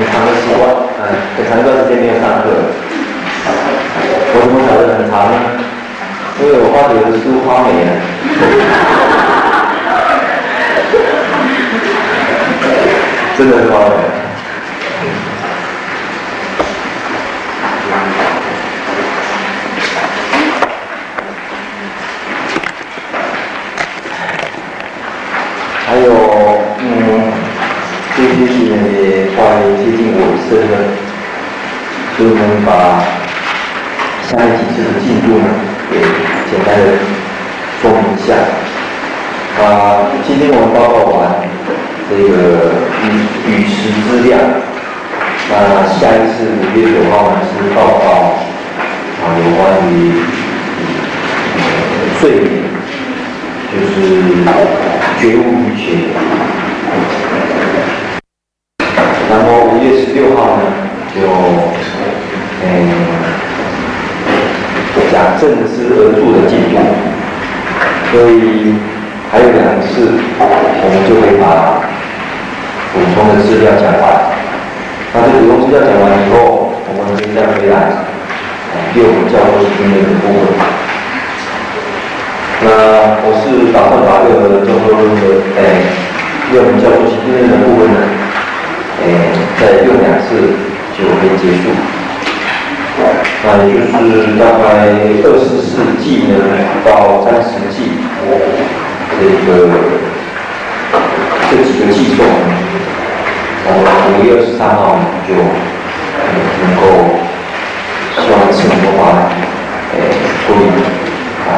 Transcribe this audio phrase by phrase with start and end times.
[0.00, 0.64] 很长的时光，
[0.96, 2.48] 嗯，很长一段时间没有上课。
[4.32, 5.36] 我怎么晓得很长呢？
[6.40, 7.92] 因为我发觉我的书发霉了，
[13.36, 14.19] 真的是发霉。
[32.30, 33.02] 我们把
[34.22, 35.50] 下一几次的进度呢，
[35.90, 35.98] 也
[36.46, 36.82] 简单的
[37.82, 38.38] 说明一下。
[39.58, 41.18] 啊，今天我们报告完
[42.08, 42.70] 这个
[43.02, 43.04] 与
[43.50, 44.38] 与时之量，
[45.50, 48.38] 那下一次五月九号呢是报告
[49.20, 49.60] 啊有关
[49.90, 50.22] 于
[52.20, 52.62] 睡眠，
[53.72, 53.98] 就是。
[55.20, 55.84] 觉悟与觉，
[59.28, 60.62] 然后五月十六号呢，
[61.14, 61.20] 就
[62.62, 62.66] 嗯
[65.10, 66.78] 讲正思而住的进步，
[68.12, 68.74] 所以
[69.30, 70.06] 还有两次，
[70.38, 71.82] 我们就会把
[72.94, 74.30] 补充的资料讲完。
[75.12, 77.74] 那这补充资料讲完以后，我们可以再回来
[78.94, 80.54] 第五个叫做训练的部分。
[82.62, 82.66] 那
[83.26, 85.02] 我是打算把这个教做的
[85.58, 85.90] 哎，
[86.54, 87.98] 用叫做今天的部分呢，
[89.02, 90.54] 哎，再用两次
[90.94, 91.74] 就可以结束。
[93.42, 94.64] 那也就是大概
[95.24, 96.34] 二十四季呢
[96.84, 97.76] 到三十季，
[99.18, 99.48] 这个
[101.50, 102.20] 这几个季中，
[103.66, 103.68] 我
[104.12, 105.30] 五月二十三号就
[106.60, 106.82] 能够
[108.16, 109.02] 希望是能够把
[109.94, 109.96] 哎
[110.46, 110.62] 过滤。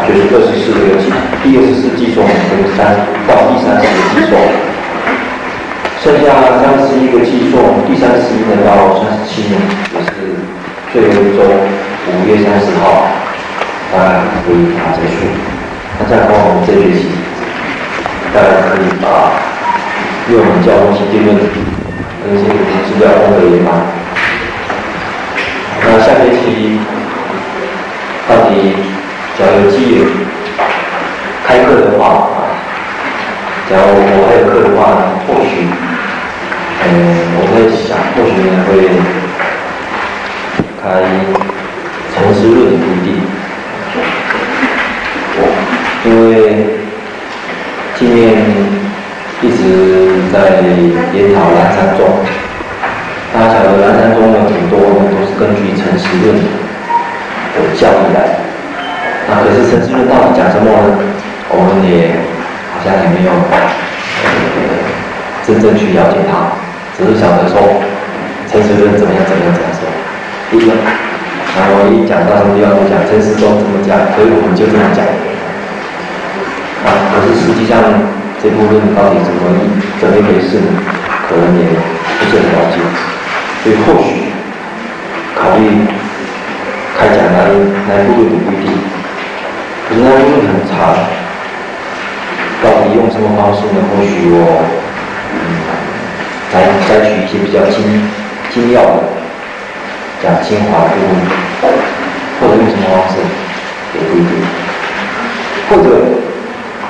[0.08, 1.12] 就是二十四个季，
[1.44, 2.96] 第二十四季中，就是三
[3.28, 4.40] 到第三十个季中，
[6.00, 6.32] 剩下
[6.64, 9.60] 三十一个季中，第三十一年到三十七年，
[9.92, 10.32] 也是
[10.92, 11.40] 最终，
[12.06, 13.08] 五月三十号，
[13.92, 15.24] 大概可以把结束。
[15.98, 17.08] 那再看我们这学期，
[18.34, 19.06] 大家可以把
[20.28, 21.34] 因为我们教东西定论
[22.28, 22.44] 那些
[22.84, 23.88] 资料都可以吗？
[25.80, 26.78] 那下学期
[28.28, 28.76] 到底？
[29.34, 30.04] 只要有机缘
[31.46, 32.28] 开课的话，
[33.64, 35.64] 假如我还有课的话，或许，
[36.84, 36.84] 嗯，
[37.40, 38.76] 我会想，或许呢会
[40.82, 40.88] 开
[42.12, 43.14] 陈思论的不一定，
[46.04, 46.66] 因为
[47.94, 48.34] 今年
[49.40, 49.62] 一直
[50.32, 50.58] 在
[51.14, 52.02] 研讨南山宗，
[53.32, 54.74] 大家晓得南山宗有很多
[55.06, 58.18] 都是根据陈思论的教义来。
[59.30, 60.98] 那可是陈思论到底讲什么呢？
[61.48, 62.10] 我们也
[62.74, 63.30] 好像也没有
[65.46, 66.50] 真正去了解他，
[66.98, 67.54] 只是晓得说
[68.50, 69.86] 陈思论怎么样怎么样怎么说，
[70.52, 70.76] 第一个，
[71.56, 75.00] 然后我一讲到什么地方就讲陈思宗怎么讲，所以我们就这样讲。
[76.84, 77.80] 啊，可是实际上
[78.36, 79.48] 这部分到底怎么
[79.96, 80.76] 怎么一回事呢？
[81.24, 82.84] 可能也不是很了解，
[83.64, 84.28] 所以或许
[85.32, 85.72] 考虑
[87.00, 87.48] 开讲来
[87.88, 88.76] 来部论的不一定。
[89.88, 90.92] 可是那部分很长，
[92.60, 93.80] 到底用什么方式呢？
[93.88, 94.68] 或许我
[95.32, 95.40] 嗯，
[96.52, 97.80] 采采取一些比较精
[98.52, 99.11] 精要的
[100.22, 101.68] 讲精华的部分，
[102.40, 103.14] 或者用什么方式
[103.92, 104.30] 也不一定，
[105.68, 105.84] 或者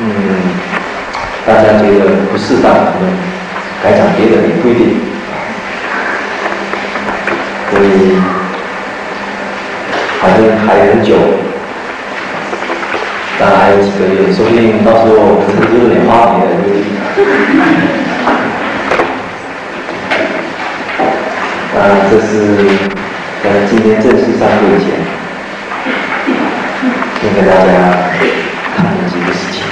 [0.01, 0.05] 嗯，
[1.47, 2.01] 大家觉得
[2.31, 3.09] 不适当，可能
[3.83, 5.01] 改讲别的也不一定，
[7.71, 8.21] 所以
[10.21, 11.17] 反正还很久。
[13.41, 16.69] 当然还有几个月，说不定到时候我们成就有点花别的就。
[21.75, 22.31] 啊，这是
[23.43, 24.87] 在今天正式上课前，
[27.21, 27.67] 先给大家
[28.77, 29.65] 谈谈几个事情。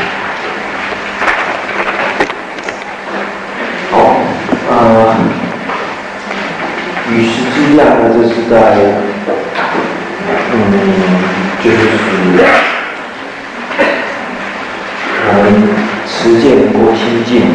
[3.93, 3.95] 好，
[4.71, 4.75] 呃，
[7.13, 8.57] 与时俱量呢，就是在，
[10.53, 10.55] 嗯，
[11.63, 12.39] 就是我们。
[16.07, 17.47] 实践能够亲近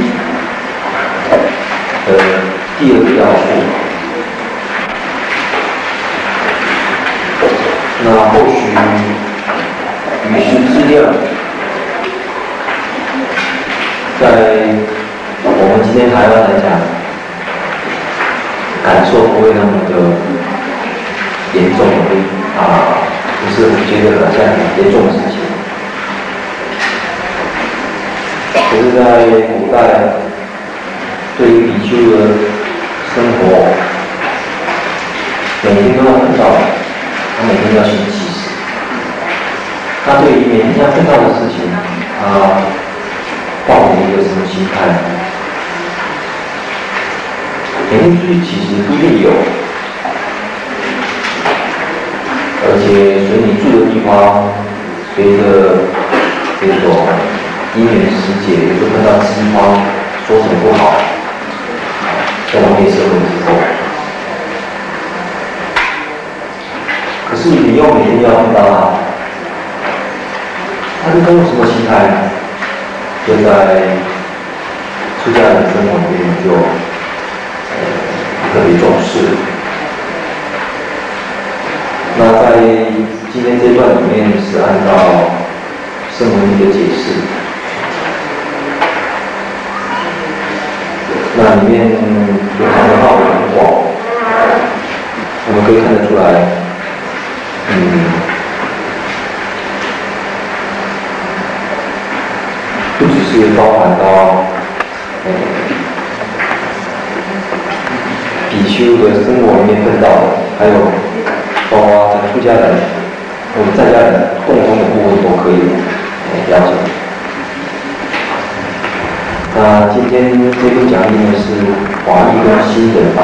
[122.85, 123.17] 义跟心得法，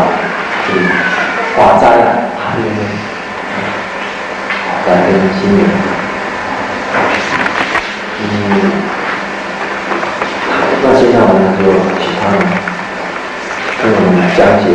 [0.67, 0.79] 就是
[1.55, 2.05] 华斋啊。
[4.87, 5.61] 来跟新人，
[8.19, 8.25] 嗯，
[10.83, 11.61] 那接下来呢就
[12.01, 12.35] 其他的
[13.81, 14.65] 跟我们讲解，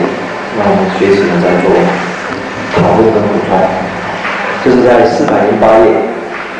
[0.56, 1.66] 让我们随时呢在做
[2.80, 3.50] 讨论跟补充。
[4.64, 5.84] 就是在四百零八页，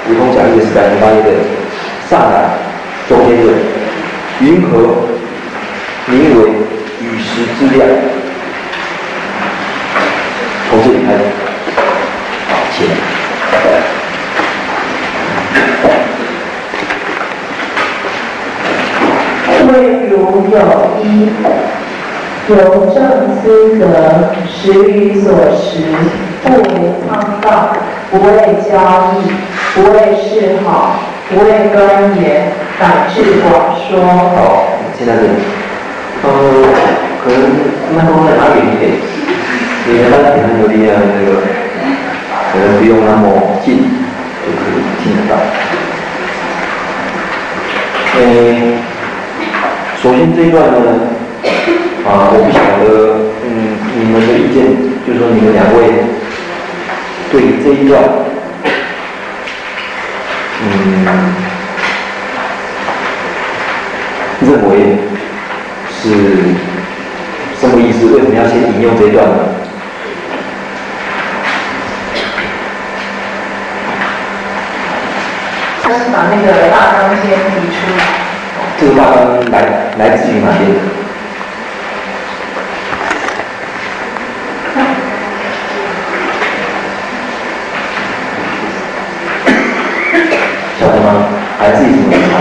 [0.07, 1.31] 普通讲义四百零八页的
[2.11, 2.51] 上来
[3.09, 3.53] 中间的
[4.41, 5.07] 云何
[6.07, 6.66] 名为
[7.37, 7.87] 与时之量？
[10.71, 11.19] 从这里开始，
[12.49, 12.77] 好，请。
[19.69, 19.73] 谓
[20.09, 20.15] 如
[20.51, 20.57] 有
[21.03, 21.05] 一，
[22.49, 22.55] 由
[22.95, 22.97] 正
[23.43, 23.45] 资
[23.79, 23.85] 德，
[24.49, 25.85] 食于所食，
[26.43, 26.65] 不为
[27.07, 27.77] 汤道，
[28.11, 28.31] 不为
[28.67, 28.73] 交
[29.13, 29.17] 易，
[29.75, 31.45] 不为示好，不为
[31.75, 32.83] 端言，乃
[33.13, 33.91] 至广说。
[34.07, 34.65] 好，
[34.97, 35.21] 现在是，
[36.23, 36.29] 呃，
[37.27, 37.41] 可能
[37.97, 38.93] 麦克风再拉远一点，
[39.89, 41.43] 你的麦克风有点那个，
[42.53, 45.35] 可能不用那么近就可以听得到。
[48.21, 48.79] 嗯。
[50.01, 50.77] 首先这一段呢，
[52.07, 52.87] 啊，我不晓得，
[53.43, 54.57] 嗯，你们的意见，
[55.05, 56.05] 就是说你们两位
[57.33, 57.35] 对
[57.65, 58.01] 这一段，
[60.63, 60.65] 嗯，
[64.43, 64.71] 认为
[65.91, 66.05] 是
[67.99, 68.07] 思？
[68.15, 69.33] 为什么要先引用这一段呢？
[75.83, 77.99] 他是把那个大纲先提出来。
[78.79, 79.17] 这个大纲
[79.51, 79.55] 来
[79.99, 80.61] 来自于哪边？
[90.79, 91.07] 晓得吗？
[91.61, 92.33] 来自于什么地方？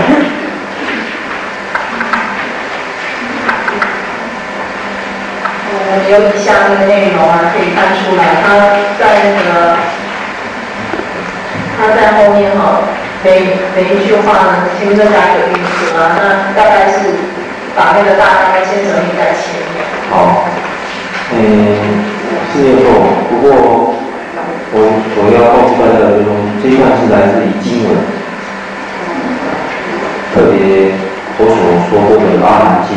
[6.16, 8.56] 嗯，有以下那个内容啊，可以看出来，他
[8.98, 9.76] 在那个
[11.76, 12.80] 他在后面哈。
[13.24, 16.22] 每每一句话呢，前面都加一个语词啊，那
[16.54, 16.94] 大概是
[17.74, 19.82] 把那个大概先整理在前面。
[20.10, 20.14] 好，
[21.32, 21.36] 嗯，
[22.52, 22.86] 是没错。
[23.28, 23.50] 不过
[24.72, 24.74] 我
[25.16, 26.30] 我要告诉大家的就是，
[26.62, 27.90] 这一段是来自于经文，
[30.32, 30.94] 特别
[31.38, 31.58] 我所
[31.90, 32.94] 说过的《阿含经》，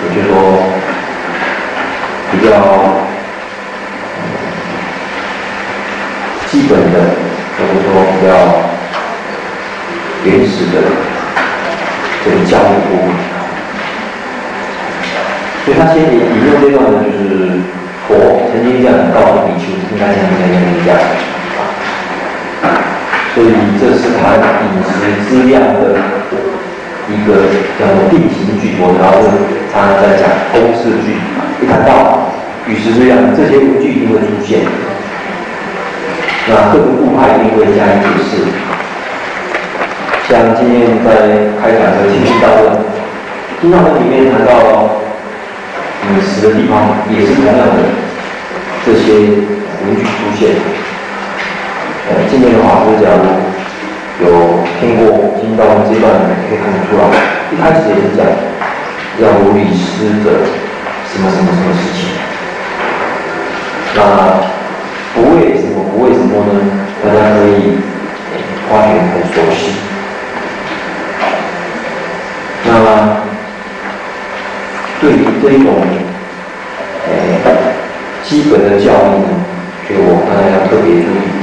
[0.00, 0.32] 也就是说
[2.38, 2.52] 比较
[6.50, 6.94] 基本的，
[7.56, 8.30] 或者说比较。
[10.24, 10.82] 原始的
[12.24, 13.14] 这个教育部分，
[15.62, 17.62] 所以他先引引用这段呢，就是
[18.08, 18.10] 佛
[18.50, 20.42] 曾经这样告诉比丘，应该这样应该
[20.82, 20.98] 这样，
[23.36, 24.90] 所以这是他饮食
[25.30, 25.94] 资量的
[27.06, 27.46] 一个
[27.78, 29.14] 叫做定型句，我然后
[29.72, 31.14] 常常在讲公式句，
[31.62, 32.28] 一谈到
[32.66, 34.60] 与时资粮，这些句一定会出现，
[36.48, 38.44] 那各个部派一定会加以解释。
[40.28, 41.10] 像今天在
[41.60, 42.76] 开展的清净道论，
[43.60, 44.50] 清净道论里面谈到
[46.04, 47.62] 饮食的地方，也是同样的
[48.84, 49.14] 这些
[49.86, 50.50] 文具出现。
[52.08, 53.24] 呃，今天的话，就假如
[54.26, 54.26] 有
[54.78, 56.12] 听过清净道论这段，
[56.48, 57.02] 可以看得出来，
[57.50, 58.26] 一开始也是讲
[59.22, 60.44] 要如理师的
[61.16, 61.98] 什么什么什么事情。
[63.94, 63.98] 那
[65.14, 66.52] 不为什么不为什么呢？
[67.02, 67.50] 大家可以
[68.68, 69.34] 花点点琐。
[72.66, 72.70] 那
[75.00, 75.66] 对于这种
[77.08, 77.10] 诶
[78.22, 78.92] 基本的教育
[79.22, 79.28] 呢，
[79.88, 81.35] 就我刚才要特别注意。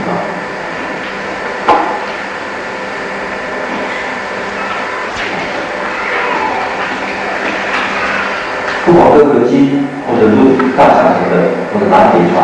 [10.77, 12.41] 大小河的或者大飞船，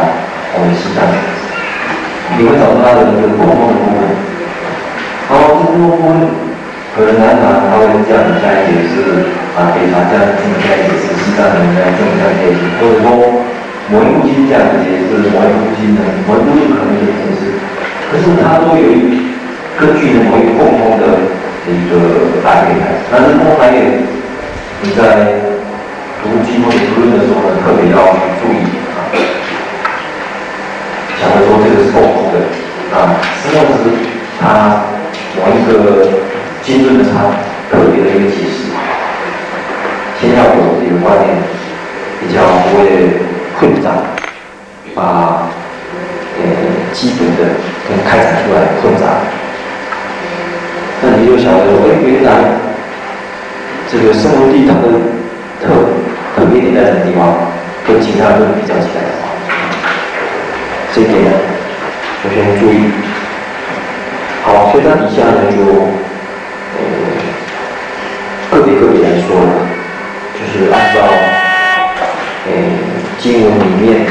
[0.54, 1.02] 我们西藏，
[2.38, 4.06] 你会找到它的一个共同的部分。
[5.30, 6.06] 然后这个部分
[6.94, 13.06] 可能南南他会这样下一节是啊，飞船这样这么下一节是西藏人的这么下一节，或者说
[13.90, 17.58] 某一部经这样子解释，某一部经的某一部经可能也解释，
[18.10, 19.34] 可是它都有一
[19.78, 21.18] 根据某一个共同的
[21.66, 22.78] 一个大概，
[23.10, 23.74] 但是共同大概
[24.82, 25.49] 你在。
[26.22, 27.98] 读经或者读论的时候呢，特别要
[28.42, 28.60] 注意
[28.92, 29.00] 啊。
[31.20, 32.36] 假如说这个是共同的
[32.94, 33.80] 啊，实际上是
[34.40, 34.84] 他
[35.38, 36.10] 某一个
[36.62, 37.32] 经论的他
[37.72, 38.68] 特别的一个解释，
[40.20, 41.28] 先要有这个观念，
[42.20, 42.80] 比较不会
[43.60, 43.90] 混杂，
[44.94, 45.48] 把
[46.38, 46.42] 呃
[46.94, 47.56] 基本的
[47.88, 49.06] 跟开展出来混杂。
[51.02, 52.30] 那你就晓得说，哎，原来
[53.90, 54.84] 这个圣文帝他的
[55.66, 55.74] 特。
[56.40, 57.36] 特别点在什么地方？
[57.86, 59.34] 跟其他论比较起来的话，
[60.94, 61.32] 这一点呢，
[62.22, 62.76] 首先注意。
[64.44, 65.58] 好，所以它底下呢就
[66.78, 66.80] 呃
[68.52, 69.52] 个别个别来说了，
[70.36, 71.02] 就是按照
[72.46, 72.50] 呃
[73.18, 74.06] 经文里面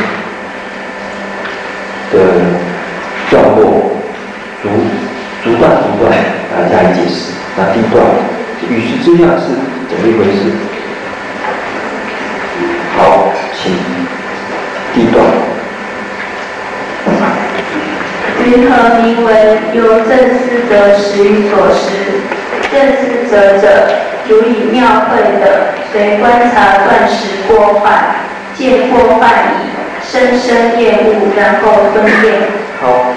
[2.10, 2.14] 的
[3.30, 3.92] 段落，
[4.60, 4.68] 逐
[5.44, 7.32] 逐段逐段来加以解释。
[7.56, 8.04] 那第一段，
[8.68, 9.44] 与时之量是
[9.88, 10.50] 怎么一回事？
[12.96, 13.72] 好，请
[14.94, 15.24] 第一段。
[18.44, 22.22] 云何名为由正思则实语所识？
[22.70, 23.66] 正思则者，
[24.28, 27.92] 如以庙会的，随观察断食过患，
[28.54, 29.68] 见过患已，
[30.02, 32.40] 深深厌恶，然后分辨。
[32.80, 33.12] 好，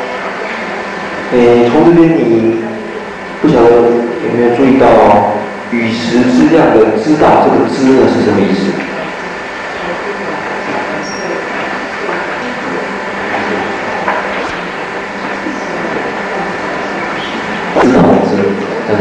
[1.33, 2.61] 诶，从这边你
[3.41, 5.31] 不晓得有没有注意到哦？
[5.71, 8.71] 与时之量的知道这个知呢是什么意思？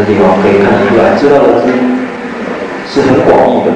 [0.00, 1.69] 这地方可以看得出来，知道的知
[2.88, 3.71] 是很广义的。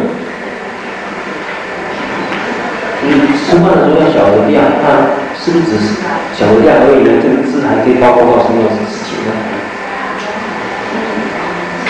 [3.04, 3.12] 你
[3.44, 5.04] 吃饭的时候要晓得量，那
[5.36, 6.00] 是不是只是
[6.32, 7.20] 晓得量而已呢？
[7.20, 9.36] 这个字还可以包括到什么事情呢？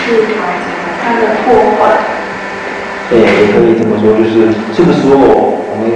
[0.03, 0.35] 是
[0.99, 1.95] 它的破坏。
[3.09, 5.87] 对，也可以这么说，就是这个时候我们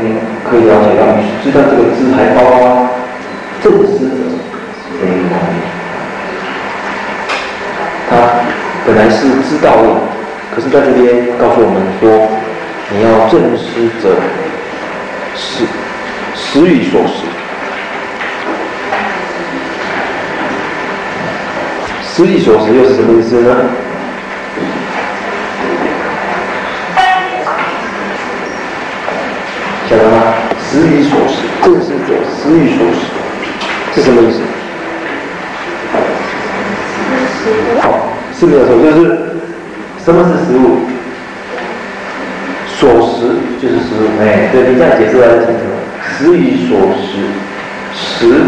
[0.47, 1.03] 可以了解到，
[1.43, 2.87] 知道这个字还包括
[3.61, 4.15] 正思者
[4.95, 5.59] 这一方面。
[8.09, 8.17] 他
[8.87, 9.85] 本来是知道的，
[10.49, 12.29] 可是在这边告诉我们说，
[12.91, 13.65] 你要正思
[14.01, 14.03] 者，
[15.35, 15.65] 实
[16.35, 17.25] 实语所食。
[22.13, 23.49] 实语所识又是什么意思呢？
[29.89, 30.33] 晓得吗？
[30.69, 32.99] 实语所食，正是者实语所食，
[33.95, 34.41] 是什么意思？
[37.81, 39.28] 好，是没有错，就是
[40.09, 40.79] 什么是食物？
[42.65, 44.09] 所食就是食物。
[44.19, 45.77] 哎，对，你这样解释来就清楚了。
[46.01, 47.29] 实语所食，
[47.93, 48.41] 食，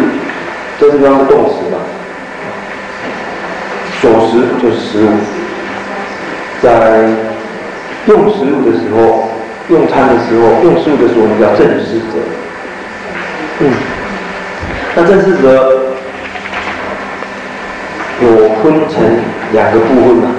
[0.80, 1.78] 这地方是动词嘛？
[4.02, 5.08] 所食就是食物，
[6.64, 7.06] 在
[8.08, 9.30] 用食物的时候，
[9.70, 12.18] 用餐的时候，用食物的时候，我们叫正食者。
[13.60, 13.70] 嗯，
[14.96, 15.78] 那正食者。
[18.24, 18.28] 有
[18.62, 19.02] 分成
[19.52, 20.30] 两个部分嘛？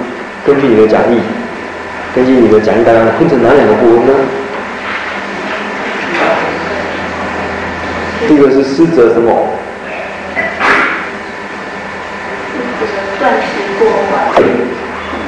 [0.45, 1.21] 根据你的讲义，
[2.13, 4.13] 根据你的讲义，大概分成哪两个部分呢？
[8.27, 9.31] 第一个是思者什么？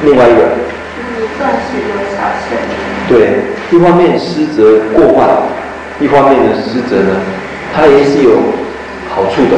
[0.04, 0.42] 另外一个。
[0.98, 2.60] 就是断实有少胜。
[3.08, 3.40] 对，
[3.72, 5.30] 一方面失责过患，
[6.02, 7.16] 一方面的失责呢，
[7.74, 8.32] 它也是有
[9.16, 9.58] 好处的。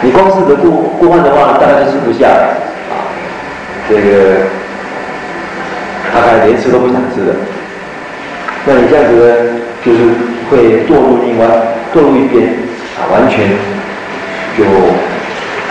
[0.00, 2.65] 你光是得过过患的话，大概就吃不下了啊。
[3.88, 4.44] 这个
[6.12, 7.34] 大概连吃都不想吃的。
[8.64, 9.98] 那你这样子呢，就是
[10.50, 11.46] 会堕入另外
[11.94, 12.48] 堕入一边
[12.98, 13.48] 啊，完全
[14.58, 14.64] 就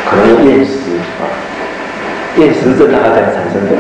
[0.10, 1.24] 可能厌食啊，
[2.38, 3.72] 厌食症它才产生的。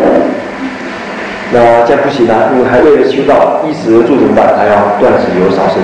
[1.51, 4.57] 那这样不行啊，因为还为了修道，衣食而住怎么办？
[4.57, 5.81] 还要断食有少胜，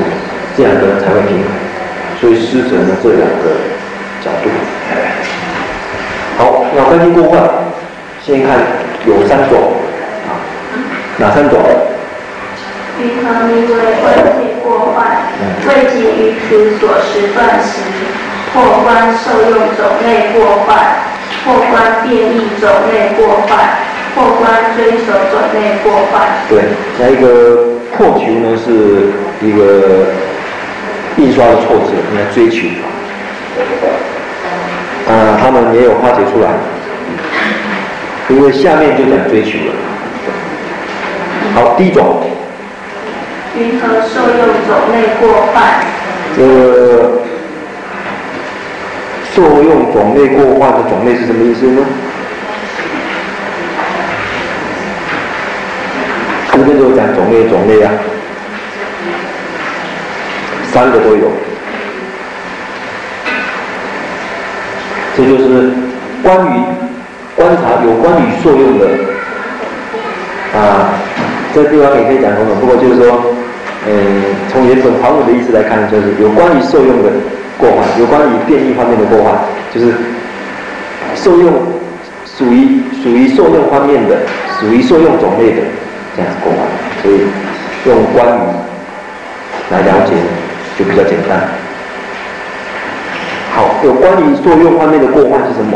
[0.57, 1.47] 这样子才会平衡。
[2.19, 3.79] 所以思者呢，这两个。
[4.23, 4.51] 角度，
[6.37, 7.41] 好，那关于过患，
[8.23, 8.55] 先看
[9.07, 9.57] 有三种，
[10.29, 10.29] 啊，
[11.17, 11.59] 哪三种？
[13.01, 14.05] 云何名为未
[14.37, 15.17] 见过患？
[15.67, 17.81] 未经于此所时断时，
[18.53, 20.69] 破关受用种类过患，
[21.43, 23.57] 破关变异种类过患，
[24.15, 26.21] 或观追守种类过患。
[26.47, 26.61] 对，
[26.99, 27.25] 下一个
[27.97, 29.09] 破求呢是
[29.43, 30.13] 一个
[31.17, 32.67] 印刷的错字，应该追求。
[35.09, 36.49] 啊，他们也有化解出来，
[38.31, 39.73] 因为下面就讲追求了。
[41.53, 42.23] 好，第一种。
[43.57, 45.55] 云何受用种类过患？
[46.37, 47.21] 这个
[49.33, 51.85] 受用种类过患的种类是什么意思呢？
[56.53, 57.91] 这边就讲种类种类啊，
[60.71, 61.29] 三个都有。
[65.17, 65.71] 这就是
[66.23, 66.63] 关于
[67.35, 68.87] 观察有关于受用的
[70.55, 70.93] 啊，
[71.53, 73.21] 这地方也可以讲很多，不过就是说。
[73.83, 73.89] 嗯，
[74.53, 77.09] 从原本传文的意思来看，就是有关于受用的
[77.57, 79.33] 过患，有关于变异方面的过患，
[79.73, 79.91] 就是
[81.15, 81.51] 受用
[82.37, 84.17] 属于属于受用方面的，
[84.59, 85.63] 属于受用种类的
[86.15, 86.61] 这样子过患，
[87.01, 87.25] 所以
[87.87, 88.39] 用关于
[89.71, 90.13] 来了解
[90.77, 91.41] 就比较简单。
[93.49, 95.75] 好，有关于受用方面的过患是什么？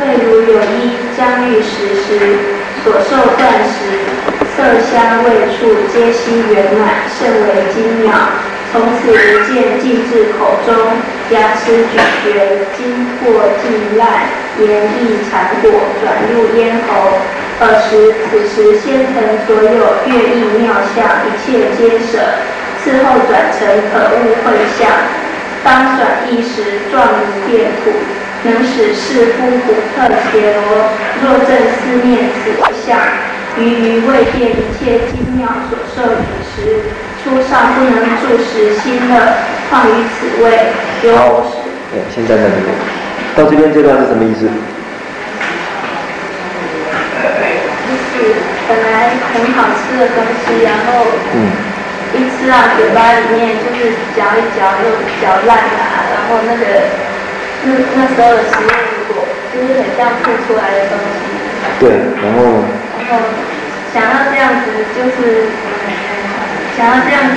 [0.00, 2.38] 未如有一将欲食时
[2.82, 3.78] 所受断食。
[4.56, 8.14] 色香味触皆悉圆满，甚为精妙。
[8.70, 10.72] 从此一见进至口中，
[11.30, 14.06] 牙齿咀嚼，经过尽烂，
[14.60, 15.70] 言液澹果
[16.00, 17.18] 转入咽喉。
[17.60, 19.14] 尔时此时先曾
[19.46, 22.22] 所有乐意妙相，一切皆舍。
[22.82, 24.86] 次后转成可恶秽相，
[25.64, 27.90] 当转意时状如变土，
[28.44, 30.94] 能使世夫古特伽罗。
[31.22, 32.52] 若正思念此
[32.86, 32.98] 相。
[33.56, 36.90] 于于未变一切精妙所受饮食，
[37.22, 39.14] 初上不能住食心乐，
[39.70, 40.44] 况于此味。
[41.14, 41.46] 好，
[41.94, 42.74] 哎，现在在这边，
[43.36, 44.50] 到这边这段是什么意思？
[47.86, 48.34] 就是
[48.66, 51.54] 本来很好吃的东西，然后嗯
[52.12, 54.90] 一吃到，嘴巴里面就是嚼一嚼又
[55.22, 55.78] 嚼烂了，
[56.10, 56.90] 然后那个
[57.64, 58.70] 那那时候的食物
[59.08, 61.20] 如果就是很像吐出来的东西。
[61.80, 61.90] 对，
[62.22, 62.62] 然后。
[62.94, 63.26] 然后
[63.92, 65.46] 想要这样子，就是
[66.76, 67.36] 想要这样子，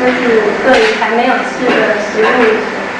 [0.00, 2.26] 就是对于还没有吃的食物，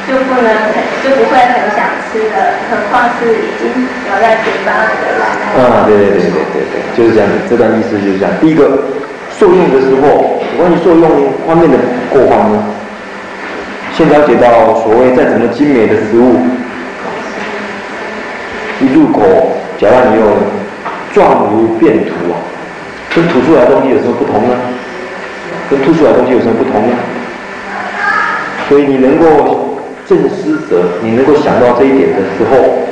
[0.07, 3.67] 就不能很就不会很想吃的，何况是已经
[4.09, 5.25] 咬在嘴巴里的了。
[5.59, 7.35] 啊，对对对对对对，就是这样子。
[7.51, 8.31] 这段意思就是这样。
[8.41, 8.79] 第一个，
[9.39, 11.77] 受用的时候，关于受用方面的
[12.11, 12.63] 过方呢，
[13.97, 16.37] 先了解到所谓再怎么精美的食物，
[18.81, 19.23] 一入口
[19.79, 20.29] 嚼烂以后。
[21.15, 22.35] 状如变土啊，
[23.15, 24.57] 跟吐出来的东西有什么不同呢？
[25.71, 26.97] 跟吐出来的东西有什么不同呢？
[28.69, 29.79] 所以你能够
[30.09, 32.83] 正思者，你能够想到这一点的时候，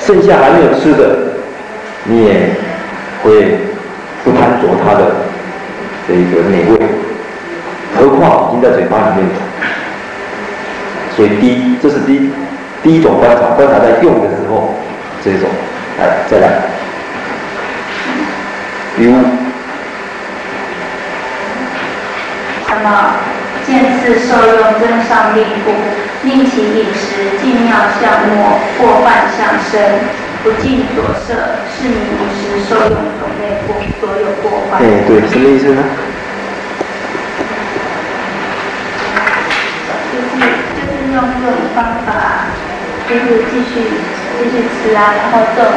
[0.00, 1.34] 剩下还没有吃的，
[2.04, 2.48] 你也
[3.22, 3.58] 会
[4.24, 5.14] 不贪着它的
[6.08, 6.78] 这个美味，
[7.94, 9.28] 何况已经在嘴巴里面。
[11.16, 12.30] 所以第一，这是第一
[12.82, 14.74] 第一种观察，观察在用的时候，
[15.22, 15.48] 这种，
[15.98, 16.62] 来再来。
[18.96, 19.12] 比如，
[22.66, 23.14] 什么？
[23.64, 25.70] 见次受用增上令故，
[26.24, 29.38] 令其饮食尽妙相末，过患相
[29.70, 29.80] 生，
[30.42, 31.32] 不尽所摄，
[31.70, 32.02] 是名饮
[32.36, 33.70] 食受用种类过
[34.00, 34.82] 所有过患。
[34.82, 35.82] 哎，对，什么意思呢？
[40.12, 40.24] 就是
[40.74, 42.48] 就是用这种方法，
[43.08, 43.84] 就是继续
[44.38, 45.70] 继续吃啊，然后这种。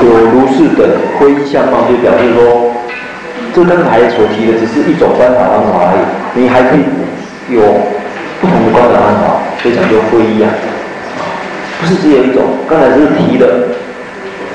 [0.00, 0.88] 有如是等
[1.18, 2.72] 皈依相貌，就表示说，
[3.54, 6.84] 这刚才所提的只是一种观察方法而已，你还可以
[7.50, 7.60] 有
[8.40, 10.48] 不同的观察方法，所以讲究皈依啊，
[11.80, 12.42] 不是只有一种。
[12.68, 13.68] 刚才只是提的，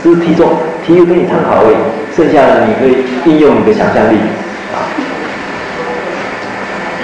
[0.02, 0.50] 只是提中
[0.86, 1.78] 提一个给你参考而已，
[2.16, 4.18] 剩下的你可以应用你的想象力
[4.74, 4.82] 啊。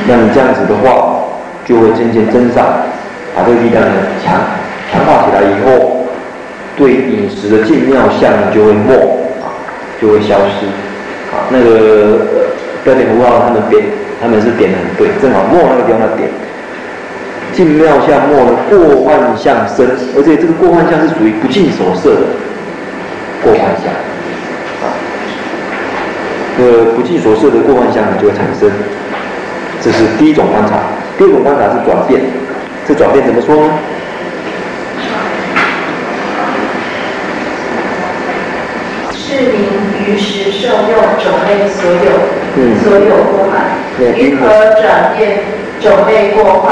[0.08, 1.16] 那你这样子的话，
[1.67, 2.65] 就会渐渐增长，
[3.36, 3.91] 把这个力量呢
[4.23, 4.39] 强
[4.91, 5.93] 强化起来以后。
[6.77, 8.93] 对饮食的尽妙相就会没
[9.41, 9.49] 啊，
[9.99, 10.67] 就会消失
[11.34, 11.49] 啊。
[11.49, 12.19] 那个
[12.84, 13.84] 标点符号他们点，
[14.21, 16.30] 他们是点的很对，正好没那个地方要点。
[17.51, 22.27] 尽妙相没了，过患相生，而且这个过患相是属于不尽所摄的
[23.41, 23.89] 过患相
[24.86, 24.93] 啊。
[26.60, 28.69] 这个不尽所摄的过患相呢就会产生，
[29.82, 30.77] 这是第一种观察。
[31.17, 32.21] 第二种观察是转变，
[32.88, 33.73] 这转变怎么说呢？
[39.13, 39.56] 市民
[40.06, 42.12] 于时受用种类所有，
[42.56, 43.56] 嗯、所有过满，
[44.15, 44.47] 于可
[44.80, 45.39] 转变
[45.82, 46.69] 种类过坏，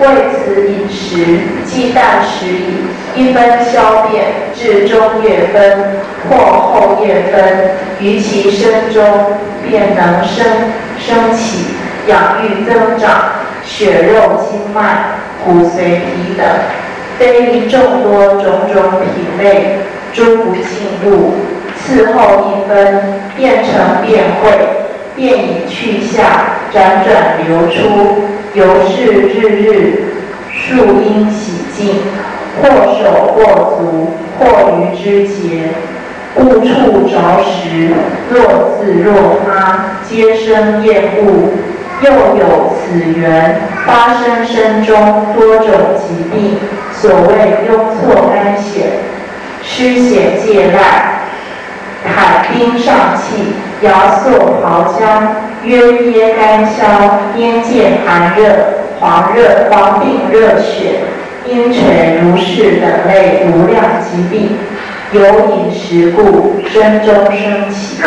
[0.00, 7.70] 为此饮食，忌淡食矣，一分消变，至中月分或后夜分，
[8.00, 9.04] 于其身中
[9.68, 10.46] 便能生
[10.98, 11.66] 生起，
[12.06, 13.10] 养育增长，
[13.66, 14.80] 血肉筋脉、
[15.44, 16.46] 骨髓皮等，
[17.18, 19.78] 非众多种种品类，
[20.12, 20.64] 诸不尽
[21.04, 21.34] 物，
[21.76, 23.72] 次后一分，变成
[24.06, 24.46] 变会，
[25.16, 26.22] 便已去下，
[26.72, 28.24] 辗转流出，
[28.54, 30.04] 由是日日，
[30.52, 31.96] 数应洗净，
[32.60, 35.70] 或手或足，或于肢节。
[36.36, 37.94] 物触着时，
[38.28, 41.50] 若自若他，皆生厌恶。
[42.04, 44.94] 又有此缘，发生身中
[45.34, 46.58] 多种疾病，
[46.92, 49.00] 所谓壅错干血、
[49.62, 50.76] 湿癬疥癞、
[52.04, 55.00] 坎冰上气、牙嗽刨浆、
[55.64, 55.78] 约
[56.12, 56.84] 噎干消、
[57.38, 58.52] 咽见寒热、
[59.00, 61.00] 黄热黄病热血、
[61.46, 64.58] 阴沉如是等类无量疾病。
[65.12, 68.02] 由饮食故，身中生起；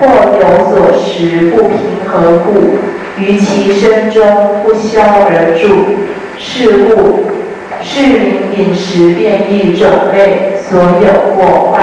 [0.00, 0.06] 或
[0.38, 2.78] 有所食不平和故，
[3.18, 5.96] 于其身中不消而住。
[6.38, 7.24] 是故，
[7.82, 11.80] 是名饮食变异种类所有过患。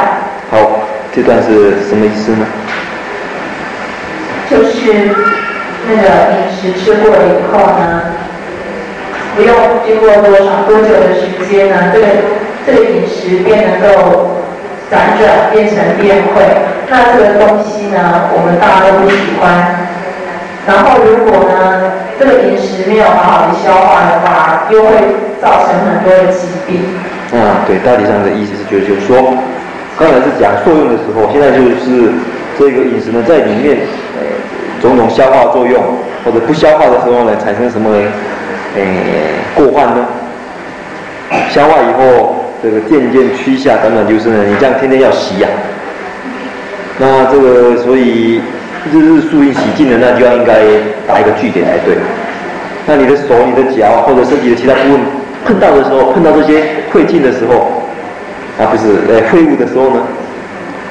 [0.52, 0.80] 好，
[1.12, 2.46] 这段是什么意思呢？
[4.50, 5.10] 就是
[5.90, 8.02] 那个饮食吃过了以后呢，
[9.36, 9.56] 不用
[9.88, 12.08] 经过多少多久的时间呢，这个
[12.66, 14.30] 这个饮食便能够。
[14.92, 16.44] 辗转变成变会，
[16.88, 19.83] 那这个东西呢，我们大家都不喜欢。
[20.66, 24.94] 然后如果呢，这个饮食没有好好的消化的话，又会
[25.42, 26.82] 造成很多的疾病。
[27.38, 29.34] 啊，对，大体上的意思是，就是就说，
[29.98, 32.12] 刚才是讲作用的时候，现在就是
[32.58, 33.78] 这个饮食呢，在里面，
[34.18, 34.24] 呃，
[34.82, 35.82] 种种消化作用
[36.24, 38.08] 或者不消化的时候呢，产生什么呢？
[38.76, 38.82] 呃，
[39.56, 40.06] 过患呢？
[41.50, 42.38] 消化以后。
[42.64, 45.50] 这个渐渐趋下，等等，就是呢，你这样天天要洗呀、
[46.98, 48.40] 那这个，所以
[48.92, 50.60] 日日数应洗净的，那就要应该
[51.08, 51.96] 打一个句点才对。
[52.86, 55.00] 那你的手、你的脚或者身体的其他部分
[55.46, 57.82] 碰到的时候，碰到这些秽净的时候，
[58.60, 60.02] 啊，不是呃秽物的时候呢，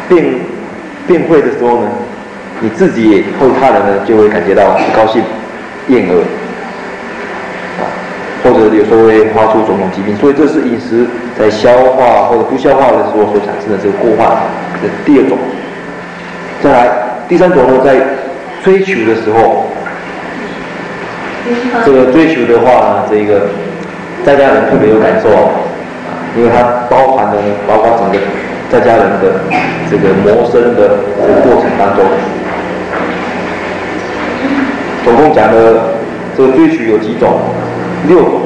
[0.08, 0.24] 变
[1.06, 1.88] 变秽的时候呢，
[2.60, 5.22] 你自己或他人呢，就会感觉到不高兴、
[5.88, 6.20] 厌恶
[7.78, 7.84] 啊。
[8.42, 11.06] 或者有时候会发出种种疾病，所以这是饮食
[11.38, 14.28] 在消化或者不消化的时候所产生的这个过患
[14.82, 15.38] 的第二种。
[16.60, 16.90] 再来
[17.32, 17.96] 第三种呢，在
[18.62, 19.64] 追求的时候，
[21.82, 23.48] 这个追求的话呢，这个
[24.22, 25.48] 在家人特别有感受啊，
[26.36, 27.32] 因为它包含了
[27.66, 28.18] 包括整个
[28.70, 29.40] 在家人的
[29.90, 32.04] 这个谋生的这个过程当中，
[35.02, 35.84] 总共讲了
[36.36, 37.40] 这个追求有几种。
[38.08, 38.42] 六种，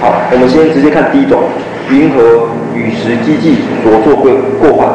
[0.00, 1.42] 好，我们先直接看第一种，
[1.90, 4.88] 云和与时俱进所作过过患？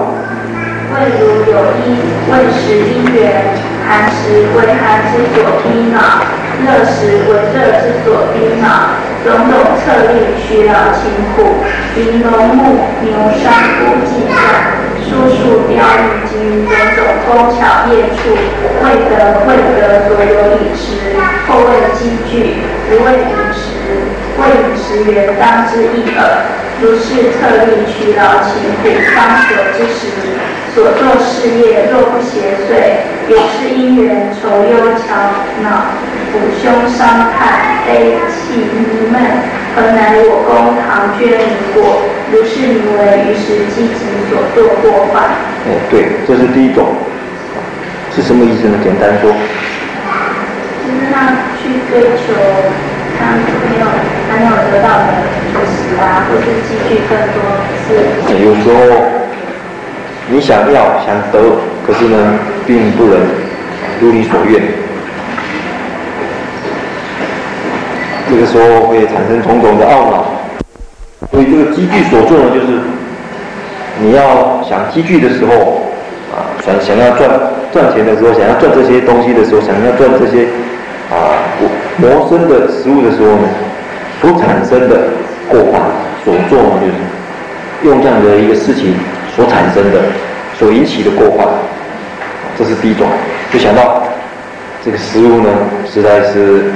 [0.97, 3.53] 谓如有一为食因缘，
[3.87, 6.25] 寒食为寒之所逼恼，
[6.57, 11.61] 热食为热之所逼恼，种种策力屈劳勤苦，
[11.95, 13.45] 如农牧牛商
[13.77, 14.41] 夫计算，
[15.05, 18.33] 书数雕玉金种种工巧业处，
[18.83, 21.13] 未得未得所有饮食，
[21.47, 22.57] 后谓积聚，
[22.89, 23.77] 不谓饮食。
[24.37, 26.21] 为饮食缘当之一耳，
[26.79, 28.85] 如是特力屈劳勤苦
[29.15, 29.17] 方
[29.49, 30.13] 所之时，
[30.75, 32.69] 所作事业若不邪祟，
[33.27, 35.11] 有失因缘愁忧恼
[35.63, 35.97] 恼，
[36.31, 39.17] 苦胸伤叹悲泣郁闷，
[39.75, 42.05] 何乃我功唐捐弥果？
[42.31, 45.23] 如是名为于时积集所作过患。
[45.65, 46.93] 哎，对，这是第一种，
[48.15, 48.77] 是什么意思呢？
[48.83, 49.33] 简单说，
[50.85, 52.35] 就是他去追求
[53.17, 53.33] 他
[53.73, 53.87] 没有。
[54.29, 55.07] 还没有得到的
[57.87, 57.93] 是。
[58.43, 58.75] 有时候
[60.29, 61.39] 你想要想得，
[61.85, 62.17] 可是呢，
[62.65, 63.17] 并不能
[64.01, 64.61] 如你所愿。
[68.29, 70.25] 这个时候会产生种种的懊恼。
[71.31, 72.79] 所以这个积聚所做呢，就是
[73.99, 75.81] 你要想积聚的时候
[76.35, 77.29] 啊，想想要赚
[77.71, 80.45] 赚钱的时候，想要赚这些东西的时候，想要赚这些
[81.09, 81.39] 啊
[81.97, 83.47] 谋生的食物的时候呢。
[84.19, 85.09] 所产生的
[85.49, 85.81] 过患，
[86.23, 88.95] 所作呢，就是用这样的一个事情
[89.35, 90.01] 所产生的、
[90.57, 91.47] 所引起的过患，
[92.57, 93.07] 这是第一种。
[93.51, 94.03] 就想到
[94.83, 95.49] 这个食物呢，
[95.91, 96.71] 实在是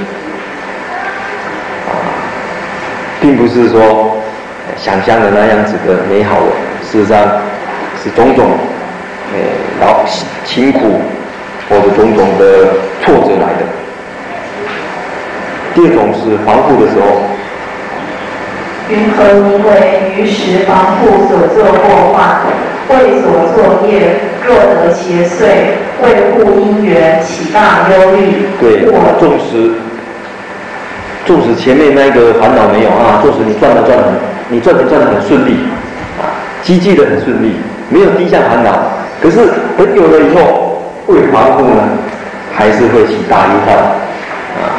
[1.88, 1.92] 啊，
[3.20, 4.16] 并不是说
[4.76, 6.46] 想象的那样子的美好的，
[6.90, 7.18] 事实上
[8.02, 8.50] 是种种
[9.34, 10.04] 诶劳
[10.44, 11.00] 辛苦
[11.68, 13.64] 或者种种的挫折来的。
[15.74, 17.22] 第二种是防护的时候，
[18.88, 22.40] 云何名为于食防护所作过患？
[22.90, 25.46] 为所作业若得邪祟，
[26.02, 28.44] 为护因缘起大忧虑。
[28.60, 29.72] 对，我重视
[31.24, 34.04] 纵使前面那个烦恼没有啊，纵使你赚的赚的，
[34.48, 35.64] 你赚的赚的很顺利，
[36.20, 37.54] 啊，积聚的很顺利，
[37.88, 38.90] 没有低下烦恼，
[39.22, 39.38] 可是
[39.78, 41.82] 等有了以后，为防护呢，
[42.52, 43.74] 还是会起大忧患，
[44.58, 44.76] 啊，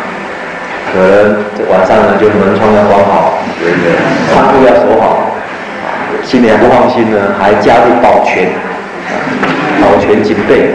[0.92, 1.36] 可能
[1.72, 3.94] 晚上呢就门窗要关好，对对？
[4.34, 5.30] 仓库要守好。
[6.24, 8.48] 心里还不放心呢，还加入保全，
[9.82, 10.72] 保全警备，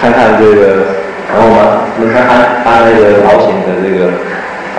[0.00, 0.84] 看看这个，
[1.32, 4.08] 然后嘛，你看看他那个保险的这个，
[4.76, 4.78] 啊，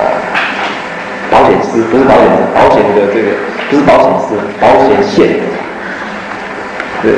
[1.31, 3.31] 保险丝不是保险丝，保险的这个
[3.71, 5.39] 不是保险丝，保险线，
[7.01, 7.13] 对，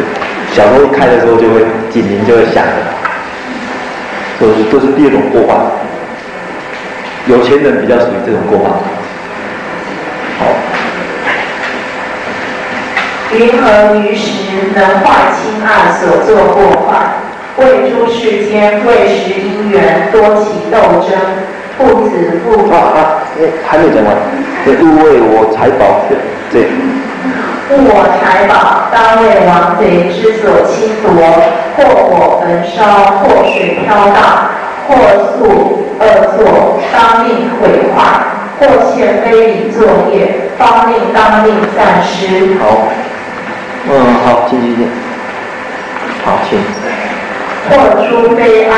[0.53, 2.71] 小时候开的时候就会警铃就会响的，
[4.39, 5.59] 都是都是第二种过患，
[7.27, 8.75] 有钱人比较属于这种过法。
[13.31, 16.89] 云何于时能坏亲爱所作过患？
[17.57, 21.11] 为诸世间为时因缘多起斗争，
[21.77, 22.71] 父子父。
[22.71, 22.97] 啊啊，
[23.37, 24.15] 哎，还没讲完。
[24.65, 26.01] 这勿为我财宝，
[26.51, 26.55] 对。
[27.69, 31.07] 误我财宝，当为王贼之所侵夺，
[31.75, 32.79] 或火焚烧，
[33.19, 34.49] 或水飘荡，
[34.87, 34.95] 或
[35.37, 36.01] 宿恶
[36.35, 37.29] 作，当令
[37.61, 38.25] 毁坏，
[38.57, 42.57] 或窃非礼作业，方令当令散失。
[42.57, 42.87] 好。
[43.87, 43.91] 嗯，
[44.25, 44.89] 好，继续念。
[46.25, 46.59] 好，请。
[47.69, 48.73] 或诸非爱，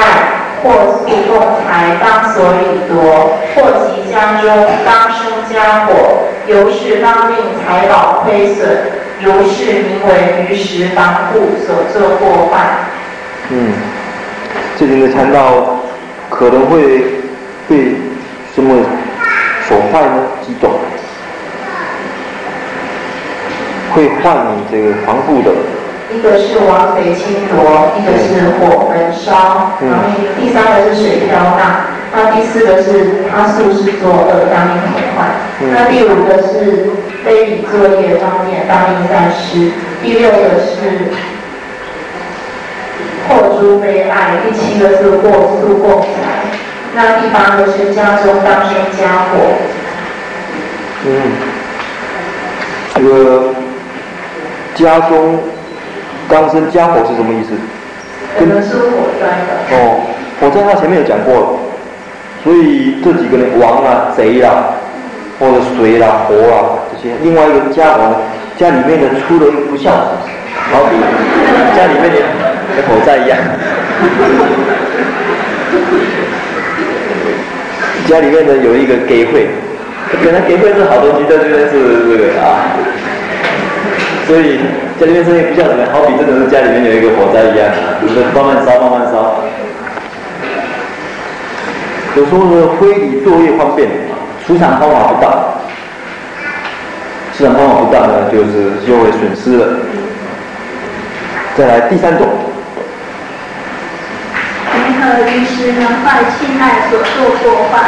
[0.61, 2.93] 或诉共财，当所以夺；
[3.55, 4.49] 或及家中，
[4.85, 5.91] 当生家火，
[6.47, 8.67] 由是当令财宝亏损。
[9.23, 12.59] 如是名为于时防护所作过患。
[13.49, 13.71] 嗯，
[14.75, 15.79] 这里面谈到
[16.27, 17.03] 可能会
[17.69, 17.97] 被
[18.55, 18.83] 什么
[19.67, 20.23] 所坏呢？
[20.41, 20.71] 几种？
[23.93, 24.37] 会换
[24.71, 25.51] 这个防护的，
[26.13, 30.03] 一个是王贼侵夺，一个是火焚烧，嗯、然后
[30.39, 31.61] 第三个是水飘荡，
[32.13, 35.19] 那第四个是他宿世作恶，当令毁坏，
[35.61, 36.89] 嗯、那第五个是
[37.23, 41.11] 非礼作业方面当令散失，第六个是
[43.27, 46.07] 破诸非爱，第七个是过速过财，
[46.95, 49.37] 那第八个是家中当生家火。
[51.05, 51.09] 嗯，
[52.95, 53.60] 这个。
[54.75, 55.39] 家中
[56.29, 57.49] 当生家火是什么意思？
[58.39, 59.51] 可能是火灾的。
[59.75, 59.99] 哦，
[60.39, 61.47] 火灾他前面有讲过了，
[62.43, 64.71] 所以这几个人王啊、贼啊，
[65.37, 67.13] 或者水啦、火啊这些。
[67.21, 68.15] 另外一个家火，
[68.57, 70.15] 家里面的出了一个不孝子，
[70.55, 70.95] 好比
[71.75, 72.17] 家里面的
[72.75, 73.37] 跟 火灾一样。
[78.07, 79.49] 家里面的有一个给会，
[80.23, 81.75] 本来给会是好东西，但这边是
[82.09, 82.71] 这个啊。
[84.27, 84.59] 所以
[84.99, 87.67] 家里面生意不像什么，好比真的是家里面有一个火灾一样，
[88.01, 89.43] 就是慢慢烧，慢慢烧。
[92.15, 93.89] 有时候呢，非礼作业方便，
[94.45, 95.31] 出场方法不当，
[97.37, 99.79] 出场方法不当呢，就是就会损失了。
[101.57, 102.27] 再来第三种，
[104.75, 107.81] 云何于时能坏亲爱所作过患？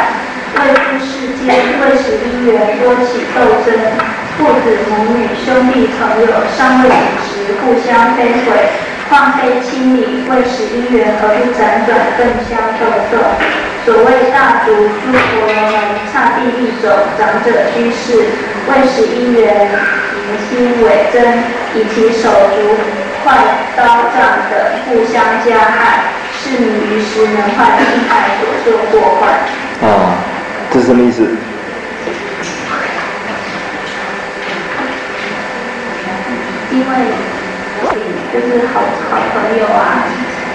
[0.54, 1.10] 为诸世
[1.44, 1.46] 间
[1.80, 3.74] 为时因缘多起斗争。
[4.36, 8.50] 父子母女兄弟朋友尚未饮食，互相非毁，
[9.08, 13.14] 况非亲礼，为使因缘而不辗转，更相斗斗。
[13.86, 15.74] 所谓大族诸佛罗门
[16.10, 18.26] 刹帝利种长者居士，
[18.66, 19.70] 为使因缘
[20.18, 21.38] 疑心伪真，
[21.74, 22.74] 以其手足
[23.22, 23.38] 快
[23.76, 24.18] 刀杖
[24.50, 24.52] 等
[24.88, 26.10] 互相加害，
[26.42, 29.30] 是名于时能坏亲爱所作过患。
[29.88, 30.18] 啊，
[30.72, 31.28] 这是什么意思？
[36.74, 36.84] 因为
[38.32, 40.02] 就是好好朋友啊，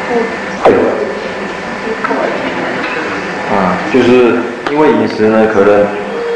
[0.10, 0.70] 不，
[3.56, 3.56] 啊，
[3.94, 4.36] 就是
[4.70, 5.88] 因为饮食呢，可能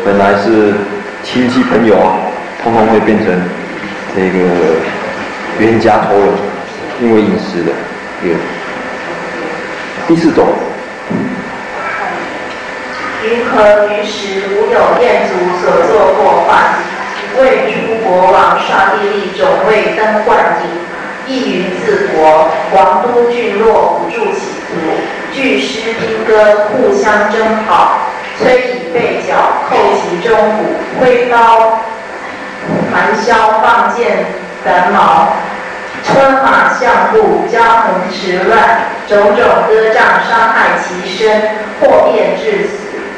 [0.05, 0.73] 本来是
[1.21, 2.15] 亲戚朋友啊，
[2.63, 3.27] 通通会变成
[4.15, 4.39] 这个
[5.59, 6.27] 冤家仇人，
[7.01, 7.71] 因为饮食的。
[8.23, 8.33] 有
[10.07, 10.47] 第四种，
[13.21, 16.53] 云何于时无有厌足所作过患？
[17.41, 20.69] 为诸国王刹帝利种为登冠顶，
[21.25, 24.73] 意于自国，王都郡落不住起伏，
[25.33, 27.97] 俱施兵戈，互相争跑，
[28.39, 29.33] 摧以背角，
[29.69, 30.65] 扣其中骨，
[30.99, 31.79] 挥刀
[32.91, 34.25] 蛮削，放箭
[34.63, 35.29] 斩矛，
[36.03, 38.59] 车马相布，交横驰乱，
[39.07, 41.41] 种种戈杖伤害其身，
[41.81, 42.77] 或变致死，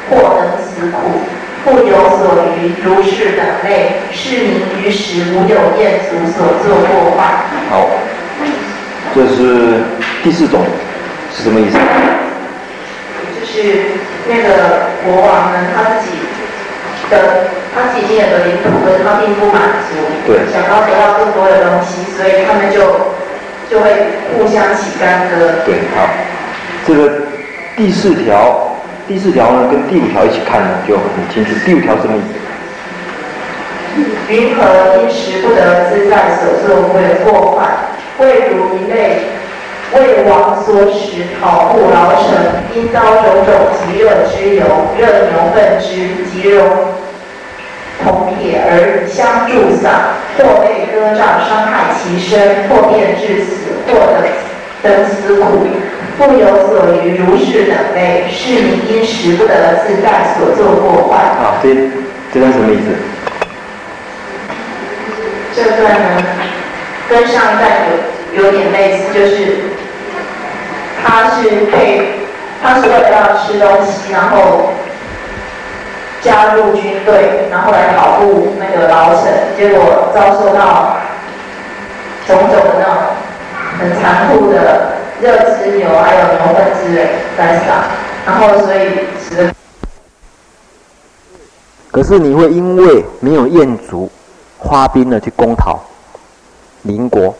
[0.09, 1.21] 或能死苦。
[1.65, 7.25] 复有所余，如是等类，是名于时无有厌足所作过患。
[7.71, 7.89] 好，
[9.15, 9.81] 这是
[10.23, 10.61] 第四种
[11.35, 11.77] 是什么意思？
[13.39, 13.81] 就是
[14.29, 16.17] 那个国王呢，他自己
[17.09, 19.97] 的他自己经有的领土，可是他并不满足，
[20.27, 22.77] 对，想要得到更多的东西，所以他们就
[23.71, 23.89] 就会
[24.37, 25.65] 互相起干戈。
[25.65, 26.07] 对，好，
[26.85, 27.11] 这个
[27.75, 28.64] 第四条，
[29.07, 31.51] 第四条呢跟第五条一起看呢就很清楚。
[31.63, 32.13] 第五条什么？
[34.27, 37.69] 云何因时不得自在所作为过患，
[38.19, 39.19] 谓如一类。
[39.93, 42.25] 为王所使讨布劳臣，
[42.73, 44.65] 因遭种种极热之由，
[44.97, 46.67] 热牛粪之及熔
[48.03, 54.25] 铜铁而相助散，或被割杖伤害其身，或变致死，或等
[54.81, 55.67] 等死苦，
[56.17, 61.19] 复有所余如是等类，是名因时不得自在所作过患。
[61.19, 61.69] 啊，这
[62.33, 62.85] 这段什么意思？
[65.55, 66.23] 这段呢，
[67.09, 67.69] 跟上一段
[68.35, 69.57] 有有点类似，就是。
[71.07, 72.15] 他是配，
[72.63, 74.71] 他是为了要吃东西，然后
[76.19, 80.97] 加入军队，然后来保护那个劳城，结果遭受到
[82.27, 82.93] 种种的那种
[83.79, 84.94] 很残酷的
[85.25, 87.87] 热之牛，还有牛粪之类在撒，
[88.27, 89.51] 然后所以使得。
[91.91, 94.07] 可是你会因为没有燕足，
[94.61, 95.79] 发兵呢去攻讨
[96.83, 97.33] 邻国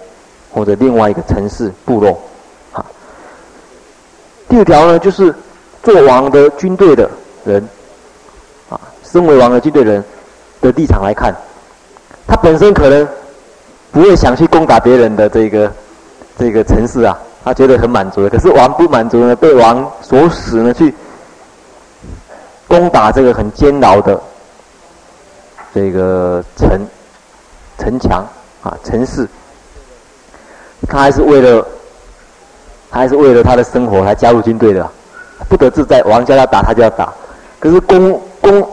[0.52, 2.20] 或者另外一个城市部落。
[4.50, 5.34] 第五条呢，就是
[5.84, 7.08] 做王的军队的
[7.44, 7.68] 人，
[8.70, 10.04] 啊，身为王的军队人
[10.60, 11.36] 的立场来看，
[12.26, 13.08] 他本身可能
[13.92, 15.72] 不会想去攻打别人的这个
[16.38, 18.30] 这个城市啊，他觉得很满足的。
[18.30, 20.94] 可是王不满足呢，被王所使呢去
[22.68, 24.20] 攻打这个很坚牢的
[25.74, 26.86] 这个城
[27.78, 28.28] 城墙
[28.62, 29.26] 啊城市，
[30.90, 31.66] 他还是为了。
[32.92, 34.90] 他还是为了他的生活才加入军队的，
[35.50, 37.14] 不得自在，王叫他打他就要打。
[37.60, 38.70] 可是攻攻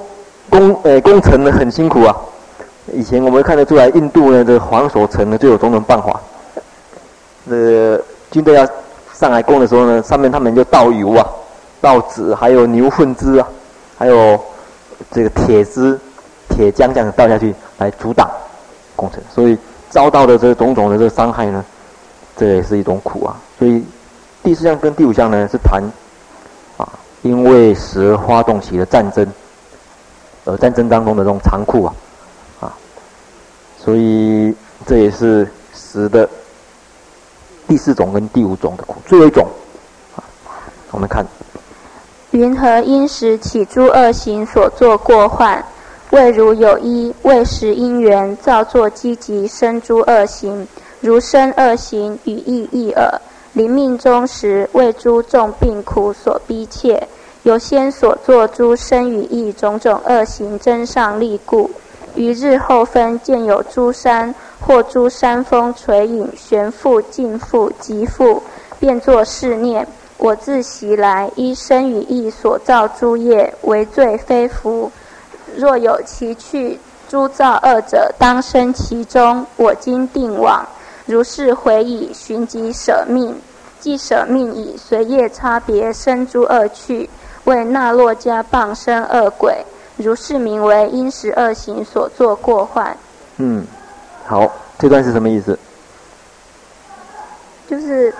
[0.48, 2.14] 攻，呃，攻城呢很辛苦啊。
[2.92, 6.20] 以前我们看得出来，印度呢这个防守城呢就有种种办法。
[7.50, 7.98] 呃，
[8.32, 8.66] 军队要
[9.12, 11.24] 上来攻的时候呢，上面他们就倒油啊，
[11.80, 13.46] 倒纸，还有牛粪汁啊，
[13.96, 14.40] 还有
[15.12, 15.96] 这个铁汁、
[16.48, 18.28] 铁浆这样倒下去来阻挡
[18.96, 19.56] 工程，所以
[19.88, 21.64] 遭到的这种种的这个伤害呢，
[22.36, 23.84] 这也是一种苦啊，所以。
[24.44, 25.80] 第四项跟第五项呢是谈，
[26.76, 26.82] 啊，
[27.22, 29.24] 因为时而发动起了战争，
[30.44, 31.94] 而战争当中的这种残酷啊，
[32.58, 32.74] 啊，
[33.78, 34.52] 所以
[34.84, 36.28] 这也是时的
[37.72, 38.96] 第四种跟第五种的苦。
[39.06, 39.48] 最后一种，
[40.90, 41.26] 我们看，
[42.32, 45.64] 云何因时起诸恶行所作过患？
[46.10, 50.68] 谓如有一为时因缘造作积极生诸恶行，
[51.00, 53.18] 如生恶行与意异耳。
[53.54, 57.08] 临命终时，为诸众病苦所逼切，
[57.44, 61.70] 由先所作诸身与意种种恶行增上力故，
[62.16, 68.40] 于日后分见有诸山或诸山峰垂影悬覆尽覆极覆，
[68.78, 69.86] 便作是念：
[70.18, 74.90] 我自昔来依身与意所造诸业，为罪非福。
[75.56, 79.44] 若有其去，诸造恶者当生其中。
[79.56, 80.66] 我今定往。
[81.04, 83.34] 如是回已，寻即舍命。
[83.80, 87.10] 既舍命已，随业差别生诸恶趣，
[87.44, 89.64] 为那洛迦傍生恶鬼。
[89.96, 92.96] 如是名为因时恶行所作过患。
[93.36, 93.66] 嗯，
[94.26, 95.58] 好，这段是什么意思？
[97.68, 98.14] 就是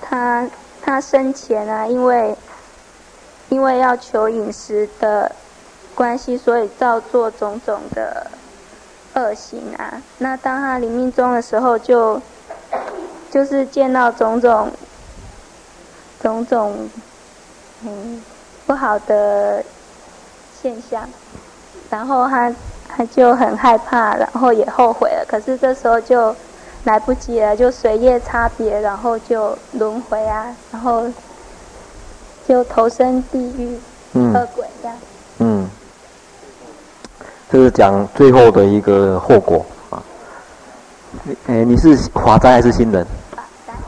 [0.00, 0.48] 他
[0.82, 2.36] 他生前啊，因为
[3.48, 5.30] 因为要求饮食的
[5.94, 8.30] 关系，所以造作种种的
[9.14, 10.02] 恶行啊。
[10.18, 12.20] 那当他临命终的时候就，
[13.30, 14.70] 就就是见到种种。
[16.22, 16.86] 种种
[17.82, 18.22] 嗯
[18.66, 19.64] 不好的
[20.60, 21.08] 现象，
[21.88, 22.54] 然后他
[23.00, 25.24] 他就很害怕，然后也后悔了。
[25.26, 26.36] 可是这时候就
[26.84, 31.04] 来不及了，就随业差别，然后就轮回啊，然后
[32.46, 33.80] 就投身地狱、
[34.12, 34.96] 嗯、恶鬼这样。
[35.38, 35.66] 嗯，
[37.50, 40.02] 这是讲最后的一个后果啊。
[41.46, 43.06] 哎，你是华灾还是新人？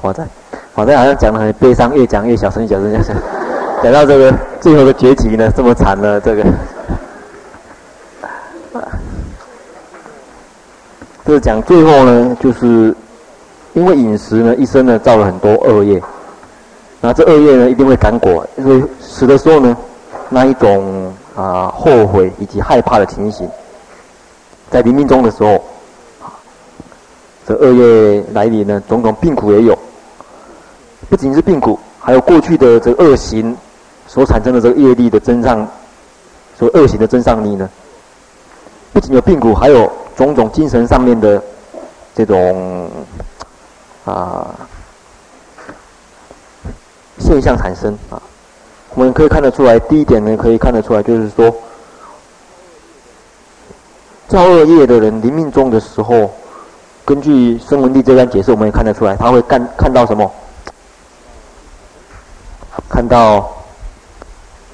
[0.00, 0.26] 华灾。
[0.72, 3.14] 好像好像讲得很悲伤，越讲越小声，小声，小声。
[3.82, 6.42] 讲到这个最后的结局呢，这么惨呢，这个，
[11.32, 12.94] 这个讲最后呢，就是
[13.72, 15.98] 因为饮食呢，一生呢造了很多恶业，
[17.00, 19.74] 那这恶业呢一定会感果，因为死的时候呢，
[20.28, 23.48] 那一种啊后悔以及害怕的情形，
[24.70, 25.58] 在临命终的时候，
[27.46, 29.78] 这恶业来临呢，种种病苦也有。
[31.08, 33.56] 不仅是病苦，还有过去的这恶行
[34.06, 35.66] 所产生的这个业力的增上，
[36.58, 37.66] 所恶行的增上力呢，
[38.92, 39.90] 不仅有病苦，还有
[40.24, 41.42] 种种精神上面的
[42.14, 42.88] 这种
[44.04, 44.54] 啊
[47.18, 48.20] 现象产生啊。
[48.94, 51.50] 我们可以看得出来，第一点呢，可以看得出来，就是说，
[54.28, 56.30] 造恶业的人临命终的时候，
[57.04, 60.30] 根据声闻地这段解释，我们也看得出来，他会看看到什么？
[62.88, 63.50] 看到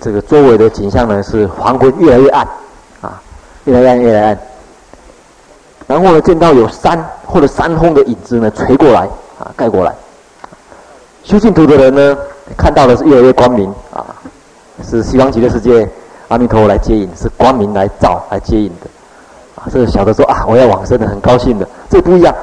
[0.01, 2.44] 这个周围的景象呢，是黄昏越来越暗，
[3.01, 3.22] 啊，
[3.66, 4.38] 越来越暗，越来越暗。
[5.89, 9.09] 然后呢，见到有山或者山峰的影子呢，垂过来，
[9.41, 9.93] 啊，盖过来。
[11.24, 12.16] 修净土的人呢，
[12.59, 14.05] 看到的是越来越光明啊，
[14.86, 15.89] 是西方极乐世界
[16.28, 18.86] 阿弥陀佛来接引，是光明来照来接引的
[19.57, 19.64] 啊。
[19.72, 21.66] 这个小的说啊，我要往生的，很高兴的。
[21.89, 22.34] 这不一样，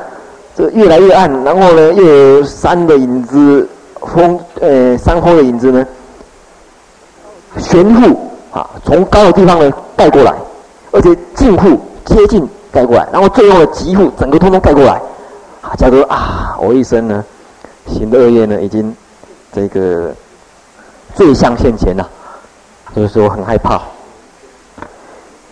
[0.57, 3.69] 这越来越暗，然后呢，又有山的影子，
[4.01, 5.85] 风呃山峰的影子呢，
[7.59, 10.33] 悬浮啊，从高的地方呢盖过来，
[10.91, 15.01] 而且近乎接近盖过来，然后最后的极负整个通通盖过来
[15.61, 17.23] 啊，叫做啊，我一生呢
[17.88, 18.93] 行的恶业呢已经。
[19.55, 20.13] 这个
[21.15, 23.82] 罪相现前呐、啊，就是说很害怕，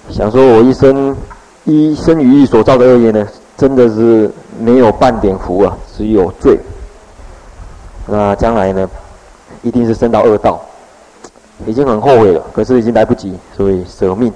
[0.09, 1.15] 想说我一生
[1.63, 6.59] 一生于意所造的恶业呢，真的是没有半点福啊，只有罪。
[8.05, 8.89] 那将来呢，
[9.61, 10.59] 一定是升到恶道，
[11.65, 14.33] 已经很后悔了，可是已经来不及，所以舍命，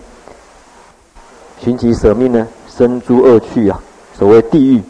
[1.60, 2.48] 寻其舍命呢，
[2.78, 3.80] 生诸恶趣啊，
[4.18, 4.84] 所谓地狱，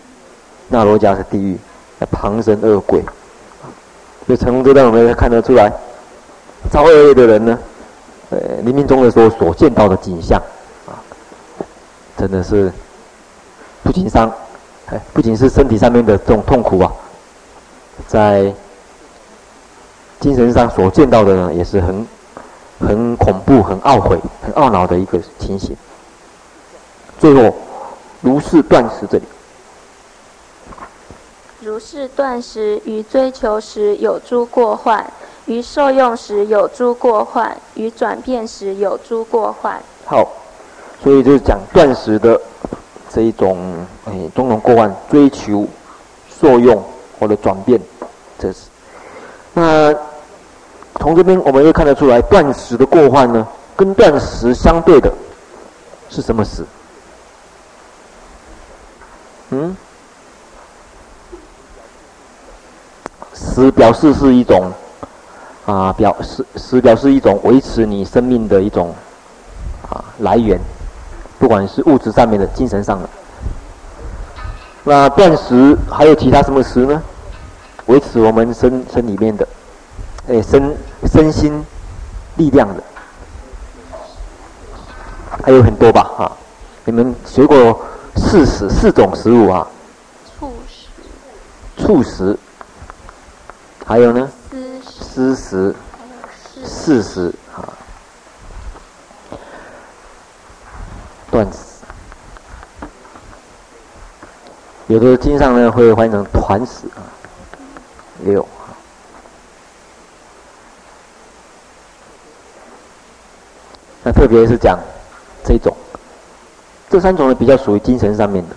[0.67, 1.57] 那罗迦是地狱，
[2.11, 3.01] 旁生恶鬼。
[4.25, 5.71] 所以成功这段我们也看得出来，
[6.69, 7.57] 造恶业的人呢，
[8.29, 10.37] 呃，临命终的时候所见到的景象，
[10.85, 10.99] 啊，
[12.17, 12.69] 真的是
[13.83, 14.29] 不仅伤，
[14.87, 16.91] 哎，不仅是身体上面的这种痛苦啊，
[18.05, 18.53] 在
[20.19, 22.05] 精神上所见到的呢，也是很
[22.79, 25.73] 很恐怖、很懊悔、很懊恼的一个情形。
[27.17, 27.55] 最后，
[28.27, 29.23] 如是断食这里。
[31.61, 35.09] 如是断食，于追求时有诸过患，
[35.45, 39.81] 于受用时有诸过患，于转变时有诸过患。
[40.05, 40.27] 好，
[41.01, 42.37] 所以就是讲断食的
[43.09, 43.73] 这一种
[44.03, 45.65] 哎，种种过患，追求、
[46.29, 46.83] 受用
[47.17, 47.79] 或者转变，
[48.37, 48.63] 这是。
[49.53, 49.95] 那
[50.99, 53.47] 从这边我们又看得出来，断食的过患呢，
[53.77, 55.09] 跟断食相对的
[56.09, 56.65] 是什么食？
[59.51, 59.75] 嗯？
[63.33, 64.71] 食表示是一种
[65.65, 68.93] 啊，表示食表示一种维持你生命的一种
[69.89, 70.59] 啊来源，
[71.39, 73.09] 不管是物质上面的、精神上的。
[74.83, 77.01] 那断食还有其他什么食呢？
[77.87, 79.47] 维持我们身身里面的，
[80.29, 80.75] 哎，身
[81.05, 81.65] 身心
[82.35, 82.83] 力量的，
[85.43, 86.03] 还有很多吧？
[86.17, 86.31] 哈、啊，
[86.85, 87.81] 你们学过
[88.17, 89.67] 四食四种食物啊？
[90.37, 90.87] 醋食。
[91.77, 92.37] 醋食。
[93.85, 94.29] 还有呢？
[94.83, 95.73] 施食，
[96.53, 97.71] 食，四食啊，
[101.31, 101.59] 断食。
[104.87, 107.05] 有的经上呢会翻译成团食啊，
[108.23, 108.73] 六啊。
[114.03, 114.77] 那特别是讲
[115.45, 115.76] 这种，
[116.97, 118.55] 这三种呢比较属于精神上面的。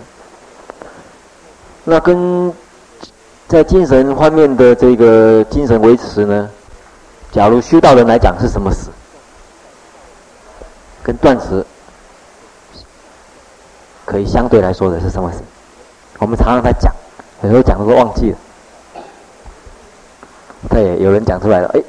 [1.83, 2.51] 那跟。
[3.47, 6.49] 在精神方面的这个精神维持呢，
[7.33, 8.89] 假如修道人来讲是什么死？
[11.03, 11.65] 跟断食
[14.05, 15.39] 可以相对来说的是什么食？
[16.19, 16.93] 我们常常在讲，
[17.43, 18.37] 有时候讲的都忘记了。
[20.69, 21.81] 对，有人讲出来了，哎，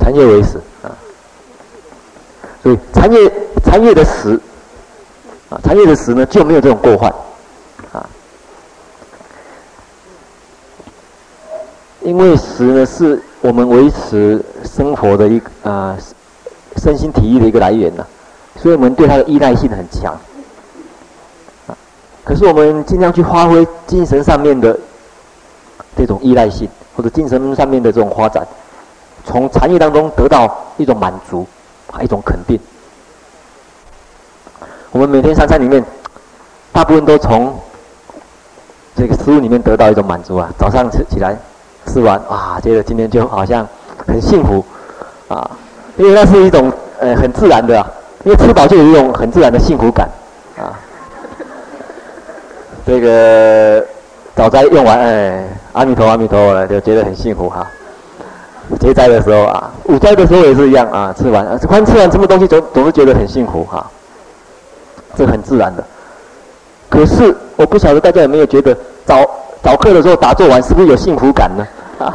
[0.00, 0.92] 禅悦为死啊，
[2.66, 3.32] 所以禅悦
[3.64, 4.40] 禅悦的食。
[5.48, 7.08] 啊，禅悦的食呢就没有这种过患，
[7.92, 8.04] 啊，
[12.00, 15.96] 因为食呢是我们维持生活的一个啊
[16.78, 18.04] 身心体育的一个来源呢，
[18.60, 20.12] 所以我们对它的依赖性很强，
[21.68, 21.78] 啊，
[22.24, 24.76] 可是我们尽量去发挥精神上面的
[25.96, 28.44] 这种依赖性，或者精神上面的这种发展，
[29.24, 31.46] 从禅悦当中得到一种满足，
[32.02, 32.58] 一种肯定。
[34.92, 35.84] 我们每天三餐里面，
[36.72, 37.54] 大部分都从
[38.94, 40.48] 这个食物里面得到一种满足啊。
[40.58, 41.36] 早上吃起来，
[41.86, 43.66] 吃完啊，觉得今天就好像
[44.06, 44.64] 很幸福
[45.28, 45.50] 啊，
[45.96, 47.84] 因为那是一种呃很自然的，
[48.24, 50.08] 因为吃饱就有一种很自然的幸福感
[50.56, 50.72] 啊。
[52.86, 53.84] 这个
[54.34, 57.66] 早斋用完，哎，阿弥陀阿弥陀了，就觉得很幸福哈。
[58.80, 63.86] 结斋的时候啊，五斋的时候也是一样啊，吃完，啊、吃完吃完什么东西总总是觉得很幸福哈，
[65.16, 65.84] 这很自然的。
[66.88, 69.24] 可是我不晓得大家有没有觉得早
[69.62, 71.66] 早课的时候打坐完是不是有幸福感呢？
[71.98, 72.14] 啊，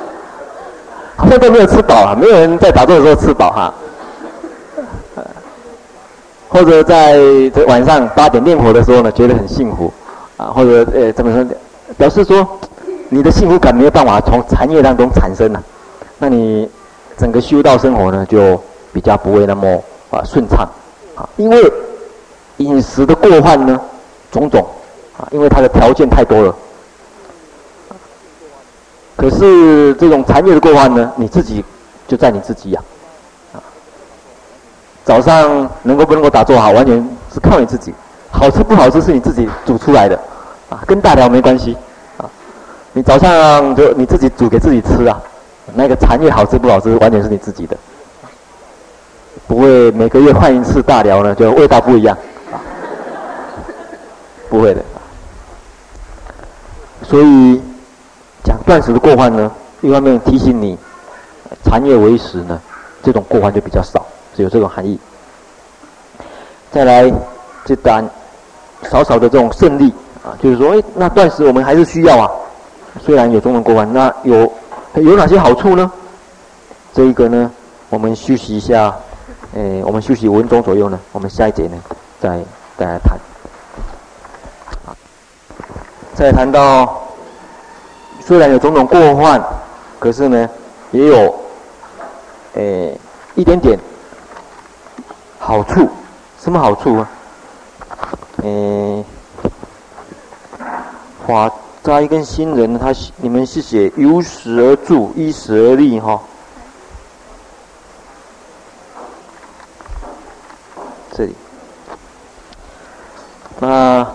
[1.16, 3.74] 好像都没有吃饱啊，没有人在打坐的时候吃饱哈。
[6.48, 7.18] 或者在
[7.66, 9.90] 晚上八点念佛的时候呢，觉得很幸福
[10.36, 11.46] 啊，或者呃怎么说，
[11.96, 12.46] 表示说。
[13.14, 15.62] 你的幸福感没有办法从禅业当中产生了，啊，
[16.18, 16.66] 那你
[17.18, 18.58] 整个修道生活呢就
[18.90, 19.68] 比较不会那么
[20.10, 20.66] 啊顺畅
[21.14, 21.72] 啊，因为
[22.56, 23.78] 饮食的过患呢
[24.30, 24.66] 种种
[25.18, 26.56] 啊，因为它的条件太多了。
[29.14, 31.62] 可是这种禅业的过患呢，你自己
[32.08, 32.80] 就在你自己呀，
[33.52, 33.60] 啊，
[35.04, 36.96] 早上能够不能够打坐好，完全
[37.30, 37.92] 是靠你自己，
[38.30, 40.18] 好吃不好吃是你自己煮出来的，
[40.70, 41.76] 啊，跟大寮没关系。
[42.94, 45.18] 你早上就你自己煮给自己吃啊，
[45.74, 47.74] 那个禅业好吃不好吃，完全是你自己的，
[49.46, 52.14] 不会每个月换一次大寮呢，就味道不一样，
[54.50, 54.82] 不会的。
[57.02, 57.60] 所以
[58.44, 60.76] 讲断食的过患呢，一方面提醒你
[61.64, 62.60] 禅业为食呢，
[63.02, 64.04] 这种过患就比较少，
[64.36, 65.00] 是有这种含义。
[66.70, 67.10] 再来
[67.64, 68.06] 这单
[68.90, 72.30] 少少的这种胜利啊，就是说，哎，那断食我们还是需要啊。
[73.00, 74.52] 虽然有种种过患，那有
[74.94, 75.90] 有哪些好处呢？
[76.92, 77.50] 这一个呢，
[77.88, 78.94] 我们休息一下，
[79.54, 81.76] 诶，我们休息五分钟左右呢，我们下一节呢，
[82.20, 82.38] 再
[82.76, 83.18] 再来谈。
[86.14, 87.02] 再谈到，
[88.20, 89.42] 虽然有种种过患，
[89.98, 90.48] 可是呢，
[90.90, 91.34] 也有
[92.54, 92.96] 诶
[93.34, 93.78] 一点点
[95.38, 95.88] 好处。
[96.38, 97.10] 什么好处啊？
[98.42, 99.04] 诶，
[101.26, 101.50] 花。
[101.82, 106.20] 扎一根新人，他你们是写由始而住，依时而立哈。
[111.10, 111.34] 这里，
[113.58, 114.06] 那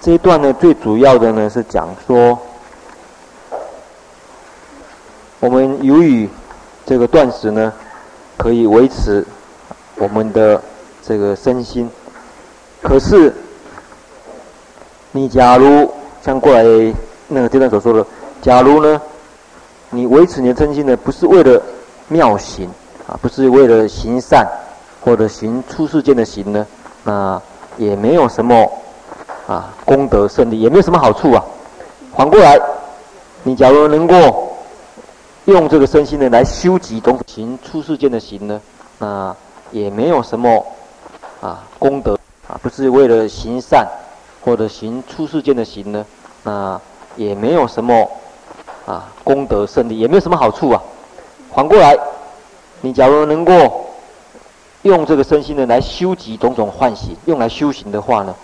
[0.00, 2.36] 这一段呢，最主要的呢是讲说，
[5.38, 6.28] 我们由于
[6.84, 7.72] 这个断食呢，
[8.36, 9.24] 可以维持
[9.94, 10.60] 我们的
[11.00, 11.88] 这个身心，
[12.82, 13.32] 可是。
[15.12, 15.90] 你假如
[16.22, 16.62] 像过来
[17.28, 18.06] 那个阶段所说的，
[18.42, 19.00] 假如呢，
[19.90, 21.60] 你维持你的身心呢，不是为了
[22.08, 22.68] 妙行
[23.06, 24.46] 啊，不是为了行善
[25.00, 26.66] 或者行出世间的行呢，
[27.04, 27.40] 那
[27.78, 28.70] 也没有什么
[29.46, 31.42] 啊功德胜利，也没有什么好处啊。
[32.14, 32.60] 反过来，
[33.44, 34.52] 你假如能够
[35.46, 38.60] 用这个身心呢来修集种行出世间的行呢，
[38.98, 39.34] 那
[39.70, 40.66] 也没有什么
[41.40, 43.86] 啊功德啊，不是为了行善。
[44.40, 46.06] 或者行出世间的行呢，
[46.44, 46.80] 那
[47.16, 48.10] 也没有什么
[48.86, 50.82] 啊功德胜利，也没有什么好处啊。
[51.54, 51.98] 反过来，
[52.82, 53.86] 你假如能够
[54.82, 58.34] 用这个身心呢来修集种种幻行，用来修行的话呢，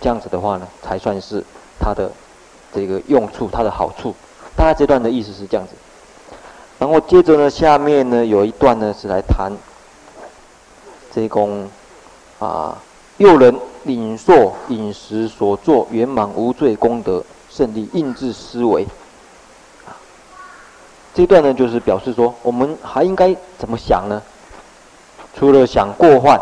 [0.00, 1.44] 这样子的话呢，才算是
[1.80, 2.10] 它的
[2.72, 4.14] 这个用处，它的好处。
[4.56, 5.72] 大概这段的意思是这样子。
[6.78, 9.52] 然后接着呢，下面呢有一段呢是来谈
[11.12, 11.68] 这一功
[12.38, 12.78] 啊
[13.20, 13.56] 又能。
[13.84, 18.86] 领受饮食所作圆满无罪功德胜利应自思维，
[21.14, 24.20] 这段呢就是表示说，我们还应该怎么想呢？
[25.34, 26.38] 除了想过患，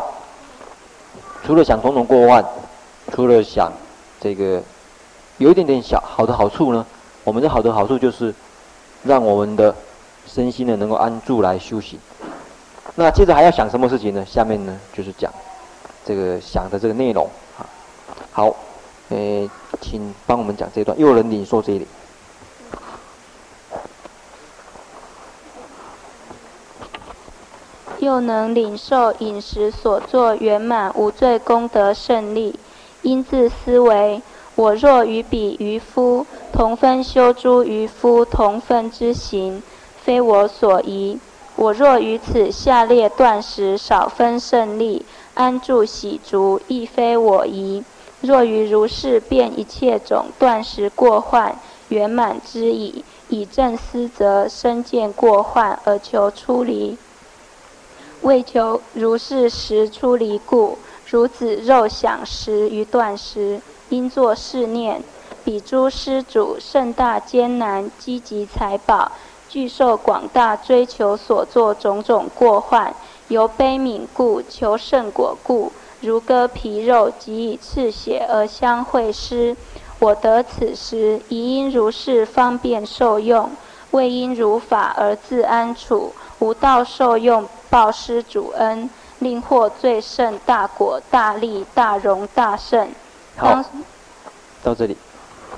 [1.47, 2.45] 除了想种种过患，
[3.13, 3.73] 除了想
[4.21, 4.61] 这个
[5.37, 6.85] 有一点点小好的好处呢，
[7.23, 8.35] 我们的好的好处就是
[9.05, 9.73] 让我们的
[10.27, 12.01] 身心呢能够安住来修行。
[12.97, 14.27] 那接着还要想什么事情呢？
[14.27, 15.33] 下面呢就是讲。
[16.09, 17.29] 这个想的这个内容
[17.59, 17.69] 啊，
[18.33, 18.57] 好，
[19.11, 19.47] 诶，
[19.79, 21.87] 请帮我们讲这段，又能领受这里，
[27.99, 32.59] 又能领受饮食所作圆满无罪功德胜利，
[33.03, 34.23] 应自思维：
[34.55, 39.63] 我若与彼渔夫同分修诸渔夫同分之行，
[40.03, 41.19] 非我所宜；
[41.57, 45.05] 我若于此下列断食少分胜利。
[45.39, 47.85] 安住喜足，亦非我宜。
[48.23, 51.57] 若于如是便一切种断食过患
[51.91, 56.99] 圆满之矣，以正思则身见过患而求出离。
[58.23, 60.77] 为求如是时出离故，
[61.09, 63.61] 如子肉想食于断食，
[63.91, 65.01] 应作是念：
[65.45, 69.13] 彼诸施主甚大艰难，积集财宝，
[69.49, 72.93] 具受广大追求所作种种过患。
[73.29, 75.71] 由悲悯故，求胜果故，
[76.01, 79.57] 如割皮肉，即以赤血而相会师。
[79.99, 83.51] 我得此时，宜因如是方便受用，
[83.91, 86.13] 未因如法而自安处。
[86.39, 92.89] 吾道受用，报施主恩，令获最胜大果、大利、大荣、大胜。
[93.37, 93.63] 好，
[94.63, 94.97] 到这里，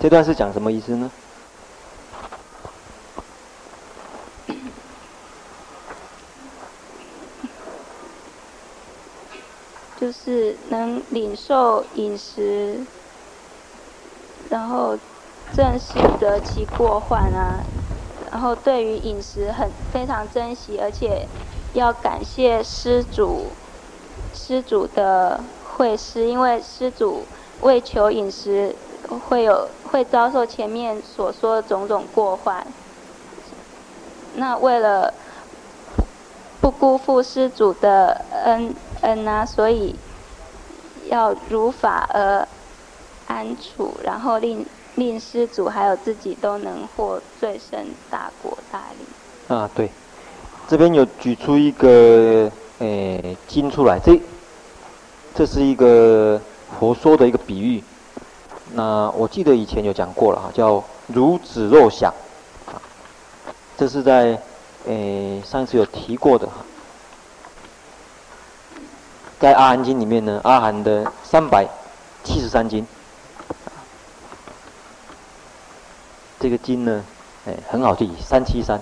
[0.00, 1.10] 这段是讲什么意思呢？
[10.10, 12.86] 是能领受饮食。
[14.48, 14.98] 然后
[15.52, 17.62] 正视得其过患啊，
[18.32, 21.28] 然后对于饮食很非常珍惜，而且
[21.74, 23.52] 要感谢施主，
[24.32, 25.40] 施主的
[25.76, 27.22] 会施，因为施主
[27.60, 28.74] 为求饮食
[29.28, 32.66] 会有会遭受前面所说的种种过患。
[34.34, 35.14] 那为了
[36.60, 39.94] 不辜负施主的恩恩啊，所以
[41.08, 42.46] 要如法而。
[43.32, 47.78] 安处，然后令令施主还有自己都能获最胜
[48.10, 49.54] 大果大利。
[49.54, 49.88] 啊，对，
[50.66, 54.20] 这边有举出一个诶经出来，这
[55.32, 56.40] 这是一个
[56.76, 57.80] 佛说的一个比喻。
[58.72, 62.12] 那我记得以前有讲过了哈，叫如子若想，
[63.78, 64.36] 这是在
[64.88, 66.54] 诶上次有提过的哈，
[69.40, 71.66] 在阿含经里面呢，阿含的三百
[72.22, 72.86] 七十三经。
[76.38, 77.02] 这个经呢，
[77.46, 78.78] 哎，很好记，三七三。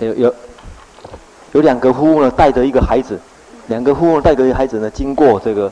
[0.00, 0.34] 有有
[1.52, 3.20] 有两个夫妇呢，带着一个孩子，
[3.68, 5.70] 两个夫妇带着一个孩子呢，经过这个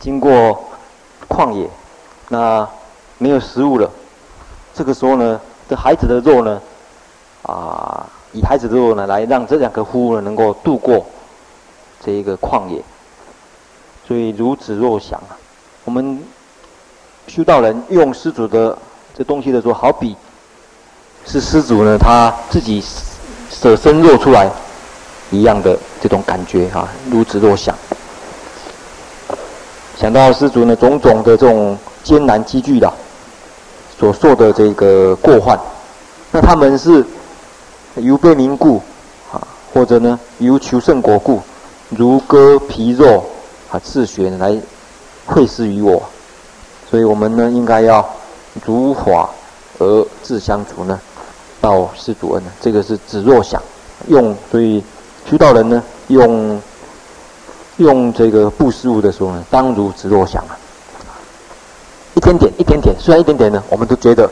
[0.00, 0.64] 经过
[1.28, 1.70] 旷野，
[2.28, 2.68] 那
[3.18, 3.88] 没有食物了。
[4.74, 6.60] 这个时候呢，这孩子的肉呢，
[7.42, 11.04] 啊，以孩子的肉呢，来让这两个夫呢，能够度过
[12.04, 12.82] 这一个旷野。
[14.06, 15.34] 所以如子若想啊，
[15.84, 16.22] 我们
[17.26, 18.78] 修道人用施主的
[19.18, 20.16] 这东西的时候，好比
[21.26, 22.80] 是施主呢他自己
[23.50, 24.48] 舍身肉出来
[25.32, 27.74] 一样的这种感觉、啊，如子若想。
[29.96, 32.92] 想到施主呢种种的这种艰难积聚的
[33.98, 35.58] 所受的这个过患，
[36.32, 37.04] 那他们是
[37.96, 38.82] 由悲悯故
[39.32, 39.40] 啊，
[39.72, 41.40] 或者呢由求胜果故，
[41.90, 43.24] 如割皮肉。
[43.68, 44.56] 啊，自学来
[45.26, 46.00] 会施于我，
[46.88, 48.08] 所以我们呢应该要
[48.64, 49.28] 如法
[49.80, 51.00] 而自相处呢，
[51.60, 52.50] 报施主恩呢。
[52.60, 53.60] 这个是子若想
[54.06, 54.80] 用，所以
[55.28, 56.62] 修道人呢用
[57.78, 60.56] 用这个布施物的时候呢，当如子若想啊，
[62.16, 64.28] 一点点一点点，虽然一点点呢，我们都觉得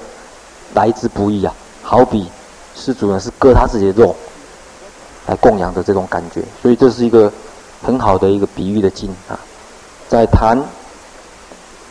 [0.75, 2.29] 来之不易啊，好比
[2.75, 4.17] 施主呢是割他自己的肉
[5.29, 7.33] 来供养的这种感觉，所以这是一个。
[7.83, 9.39] 很好的一个比喻的经啊，
[10.09, 10.59] 在谈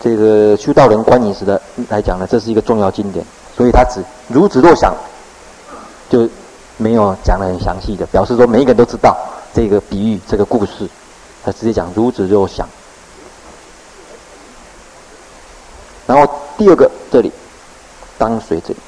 [0.02, 3.24] 这个修道人观饮食的来讲呢，这是一个重要经典，
[3.56, 4.92] 所以他只如子若想，
[6.10, 6.28] 就
[6.78, 9.16] 没有讲的很详细的，表示说每一个人都知道
[9.54, 10.90] 这个比喻这个故事，
[11.46, 12.68] 他直接讲如子若想。
[16.14, 17.32] 然后第二个这里，
[18.20, 18.80] 当随这里。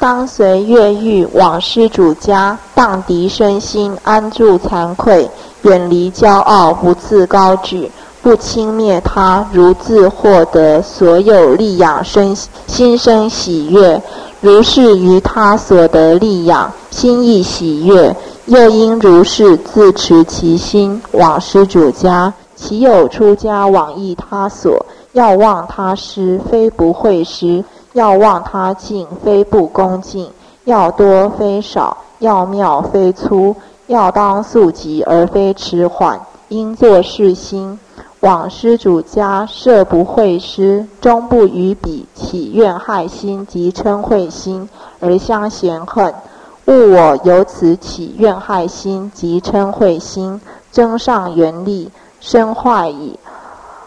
[0.00, 5.30] 当随越狱往施主家，荡涤身心，安住惭愧，
[5.62, 7.88] 远离骄傲，不自高举，
[8.20, 12.36] 不轻蔑他，如自获得所有利养身，
[12.66, 14.02] 心生喜悦。
[14.40, 18.14] 如是于他所得利养，心意喜悦。
[18.46, 22.34] 又应如是自持其心，往施主家。
[22.56, 27.64] 其有出家往诣他所，要忘他施，非不会施。
[27.92, 30.26] 要忘他敬，非不恭敬；
[30.64, 33.54] 要多非少；要妙非粗；
[33.86, 36.20] 要当速疾，而非迟缓。
[36.48, 37.78] 应作事心：
[38.18, 46.12] 往施主家，设不会施，终不与彼起怨害心及嗔恚心，而相嫌恨。
[46.66, 50.40] 勿我由此起怨害心及嗔恚心，
[50.72, 51.88] 增上缘力，
[52.18, 53.16] 身坏矣。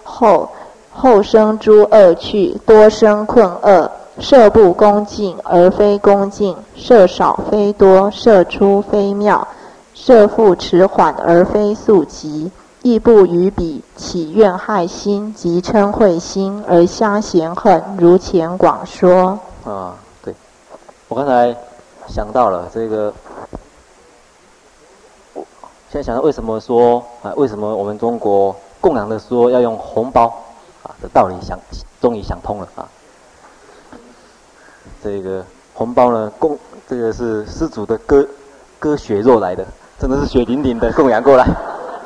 [0.06, 0.48] 后。
[1.00, 3.92] 后生诸恶趣，多生困厄。
[4.20, 9.48] 设不恭敬而非恭敬，设少非多，设出非妙，
[9.94, 17.84] 设复迟缓而非速疾，亦不与彼起怨害心即称慧心而相嫌恨。
[18.00, 19.38] 如前广说。
[19.64, 19.94] 啊，
[20.24, 20.34] 对，
[21.08, 21.56] 我刚才
[22.08, 23.14] 想到了这个，
[25.92, 27.32] 现在想到为什么说啊？
[27.36, 30.34] 为什么我们中国供养的说要用红包？
[31.02, 31.60] 这道理想
[32.02, 32.88] 终于想通了啊！
[35.04, 36.58] 这个红包呢，供
[36.88, 38.26] 这个是施主的割
[38.80, 39.66] 割血肉来的，
[40.00, 41.46] 真的是血淋淋的供养过来。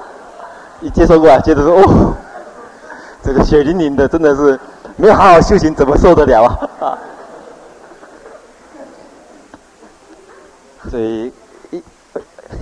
[0.82, 2.14] 一接受过来，接着说哦，
[3.24, 4.60] 这个血淋淋的，真的是
[4.98, 6.70] 没有好好修行，怎么受得了啊？
[6.80, 6.98] 啊！
[10.90, 11.32] 所以
[11.70, 11.84] 一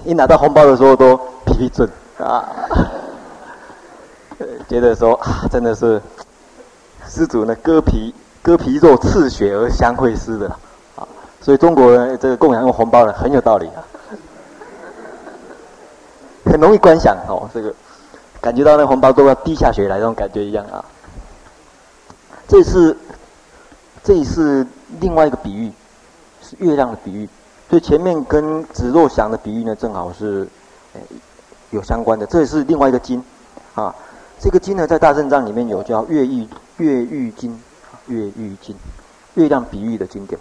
[0.03, 1.89] 一拿到红包的时候都皮皮准
[2.20, 2.45] 啊，
[4.70, 6.01] 觉得说啊，真的是
[7.07, 10.47] 施主呢割皮割皮肉刺血而相会师的
[10.95, 11.03] 啊，
[11.41, 13.84] 所以中国人这个供养用红包呢很有道理啊，
[16.45, 17.74] 很容易观想哦，这个。
[18.41, 20.80] 感觉到那红包都要滴下血来那种感觉一样啊！
[22.47, 22.95] 这是，
[24.01, 24.65] 这是
[25.01, 25.70] 另外一个比喻，
[26.41, 27.28] 是月亮的比喻。
[27.70, 30.47] 所以前面跟子若祥的比喻呢，正好是，
[31.72, 32.26] 有相关的。
[32.26, 33.22] 这也是另外一个经，
[33.76, 33.93] 啊，
[34.39, 37.61] 这个经呢在大正藏里面有叫月喻月喻经，
[38.07, 38.73] 月喻经，
[39.33, 40.39] 月亮比喻的经典。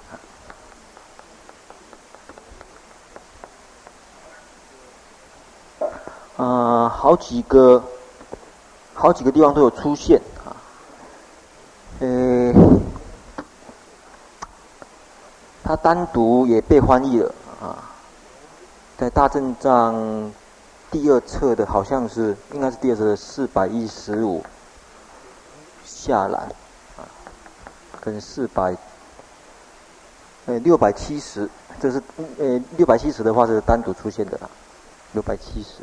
[6.37, 6.47] 啊、
[6.87, 7.83] 呃，好几个，
[8.95, 10.55] 好几个地方都有出现啊。
[11.99, 12.55] 呃，
[15.65, 17.83] 它单独也被翻译了啊，
[18.97, 20.33] 在大正藏
[20.91, 24.45] 第二册的，好像是应该是第二册的四百一十五
[25.85, 26.39] 下来
[26.97, 27.05] 啊，
[28.01, 28.77] 跟四百，
[30.47, 31.49] 呃六百七十，
[31.81, 32.03] 这是
[32.39, 34.49] 呃六百七十的话是单独出现的啦，
[35.13, 35.83] 六百七十。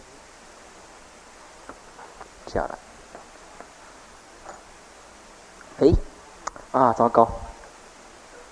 [2.47, 2.77] 下来，
[5.79, 5.91] 哎，
[6.71, 7.27] 啊，糟糕，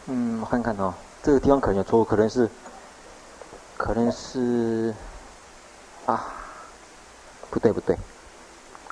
[0.08, 2.50] 嗯，我看看哦，这个地方可能有错误，可能是，
[3.78, 4.94] 可能是，
[6.06, 6.34] 啊，
[7.54, 7.96] 不对不对，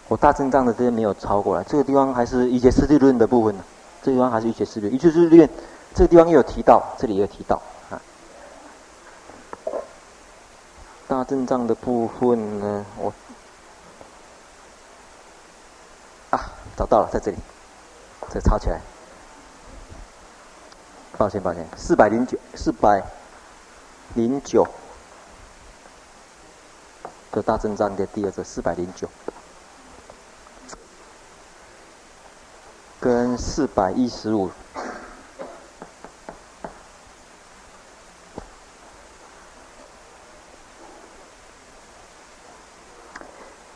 [0.07, 3.63] 我大正藏的这些没有抄过来，这个地方还是一些四地论的部分呢，
[4.03, 5.49] 这个地方还是一些四地论，瑜伽师地论，
[5.95, 7.59] 这个地方也有提到，这里也有提到
[7.89, 7.99] 啊，
[11.07, 13.11] 大正藏的部分呢，我
[16.29, 16.51] 啊。
[16.77, 17.37] 找到了，在这里，
[18.31, 18.79] 这抄起来。
[21.17, 23.03] 抱歉，抱歉，四百零九，四百
[24.15, 24.65] 零九
[27.31, 29.09] 的大正藏的第二册，四百零九，
[32.99, 34.49] 跟四百一十五，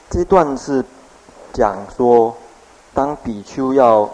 [0.09, 0.83] 这段是
[1.53, 2.35] 讲说。
[2.95, 4.09] 当比丘要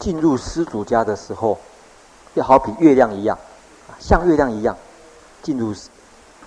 [0.00, 1.56] 进入施主家的时候，
[2.34, 3.38] 要好比月亮一样，
[4.00, 4.76] 像月亮一样
[5.40, 5.72] 进入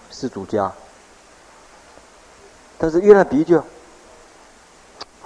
[0.09, 0.69] 施主家。
[2.81, 3.63] 但是月亮比喻就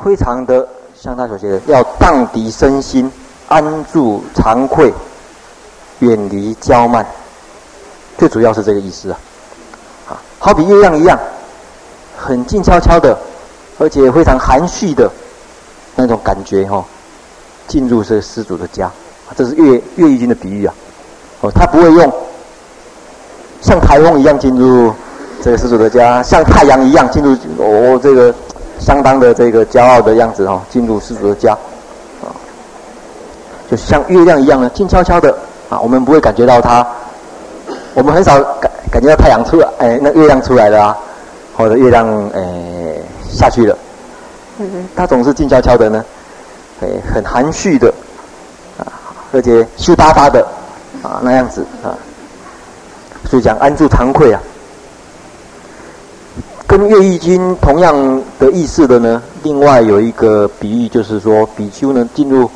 [0.04, 3.10] 非常的像他所写的，要荡涤身心，
[3.48, 4.94] 安住惭愧，
[6.00, 7.06] 远离骄慢。
[8.18, 9.20] 最主要是这个意思啊！
[10.10, 11.18] 啊，好比月亮一样，
[12.18, 13.18] 很静悄悄的，
[13.80, 15.10] 而且非常含蓄的。
[15.96, 16.86] 那种感觉哈、哦，
[17.70, 18.92] 进入这个施主的家，
[19.34, 20.76] 这是月月喻经的比喻啊。
[21.40, 22.14] 哦，他不会用
[23.62, 24.94] 像台风一样进入
[25.46, 28.34] 这个施主的家，像太阳一样进入哦这个
[28.80, 31.54] 相当的这个骄傲的样子哈、哦，进入施主的家，
[32.24, 32.34] 啊，
[33.70, 35.32] 就像月亮一样呢，静悄悄的
[35.70, 36.84] 啊，我们不会感觉到它，
[37.94, 40.98] 我们很少感感觉到太阳出来，哎，那月亮出来了啊，
[41.56, 42.42] 或者月亮哎
[43.30, 43.78] 下去了。
[44.58, 46.04] 嗯它总是静悄悄的呢，
[46.82, 47.94] 哎，很含蓄的，
[48.80, 48.90] 啊，
[49.32, 50.44] 而且羞答答的，
[51.04, 51.94] 啊，那样子啊，
[53.30, 54.42] 所以讲安住惭愧啊，
[56.78, 62.52] 跟月喻经同样的意思的呢，另外有一个比喻，就是说比丘呢进入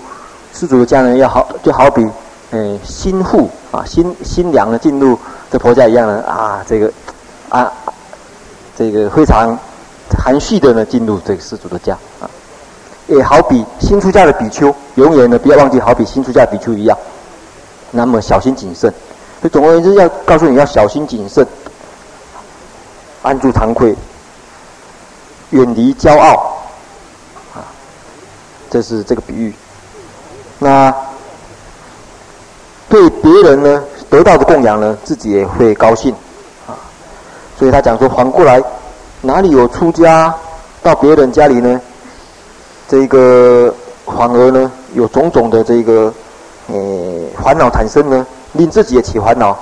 [0.54, 2.06] 施主的家人要好，就好比，
[2.52, 5.18] 哎，新妇啊，新新娘呢进入
[5.50, 6.92] 这婆家一样呢，啊，这个，
[7.48, 7.72] 啊，
[8.78, 9.58] 这个非常。
[10.22, 12.28] 含蓄的呢，进入这个施主的家啊，
[13.08, 16.98] 也好比新出家的比丘，永远呢不要忘记，好比新出家的比丘一样，
[17.92, 18.92] 那么小心谨慎。
[19.40, 21.46] 所以总而言之，要告诉你要小心谨慎，
[23.22, 23.96] 安住惭愧，
[25.52, 26.58] 远离骄傲，
[27.54, 27.66] 啊，
[28.70, 29.54] 这是这个比喻。
[30.60, 30.94] 那
[32.88, 36.14] 对别人呢得到的供养呢，自己也会高兴
[36.68, 36.74] 啊。
[37.58, 38.62] 所以他讲说，反过来。
[39.22, 40.34] 哪里有出家
[40.82, 41.82] 到别人家里呢？
[42.88, 43.76] 这个
[44.06, 46.14] 反而呢有种种的这个
[46.68, 46.76] 呃
[47.44, 49.60] 烦恼产生呢，令自己也起烦恼，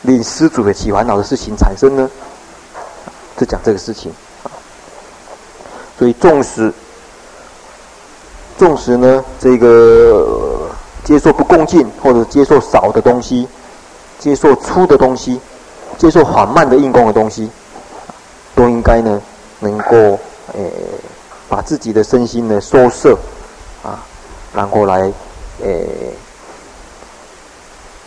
[0.00, 2.10] 令施主也起烦恼的事情产生呢，
[3.36, 4.10] 就讲这个事情。
[5.98, 6.72] 所以纵使
[8.56, 10.70] 纵使呢这个
[11.04, 13.48] 接受不恭敬或者接受少的东西，
[14.18, 15.40] 接受粗的东西，
[15.96, 17.50] 接受缓慢的运功的东西，
[18.54, 19.20] 都应该呢
[19.60, 20.18] 能够
[20.54, 20.70] 诶、
[21.48, 23.18] 把自己的身心呢收摄
[23.82, 24.04] 啊，
[24.54, 25.10] 然后来
[25.62, 25.86] 诶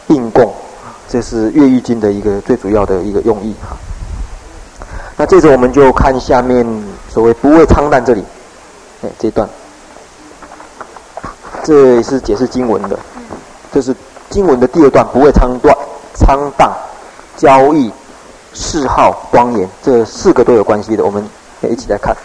[0.08, 0.54] 运功，
[1.10, 3.76] 这是《越狱经》的一个最主要的一个用意哈。
[5.18, 6.66] 那接着我们就看下面
[7.14, 8.24] 所谓不畏苍荡这里，
[9.04, 9.48] 哎这段。
[11.62, 12.98] 这也是解释经文的，
[13.74, 13.94] 这是
[14.30, 15.76] 经文的第二段，不畏苍断、
[16.16, 16.74] 苍荡、
[17.36, 17.92] 交易、
[18.54, 21.24] 嗜好、庄严，这四个都有关系的，我们
[21.70, 22.16] 一起来看。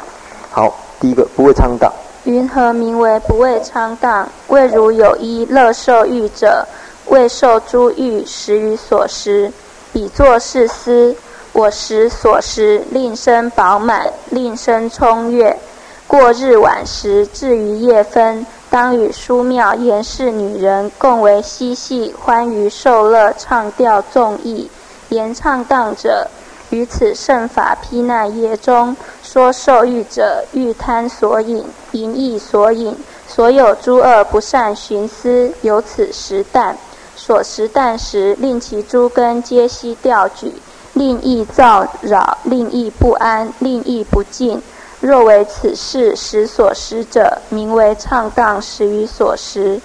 [0.53, 1.93] 好，第一个不畏苍荡。
[2.25, 4.29] 云何名为不畏苍荡？
[4.49, 6.65] 谓如有一乐受欲者，
[7.09, 9.53] 为受诸欲，食于所食，
[9.93, 11.15] 彼作是思：
[11.57, 15.59] 我食所食，令身饱满，令身充悦。
[16.07, 18.47] 过日晚时，至于夜分。
[18.69, 24.71] 当与书庙严饰女人共为嬉戏欢娱受乐唱调综艺，
[25.09, 26.29] 言唱荡者，
[26.69, 32.95] 于此圣法毘奈耶中，说受欲者欲贪所引，淫逸所引，
[33.27, 36.77] 所有诸恶不善寻思，由此食啖。
[37.15, 40.53] 所食啖时，令其诸根皆悉调举，
[40.97, 44.61] 令意躁扰，令意不安，令意不净。
[45.01, 49.79] 若为此事食所食者，名为唱荡食于所食。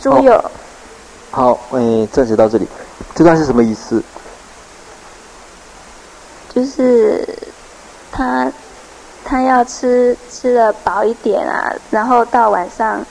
[0.00, 0.50] 诸有
[1.32, 2.68] 好，哎，暂时到这里。
[3.12, 4.00] 这段是什么意思？
[6.54, 7.28] 就是
[8.12, 8.50] 他
[9.24, 13.04] 他要吃吃的饱一点啊，然后到晚上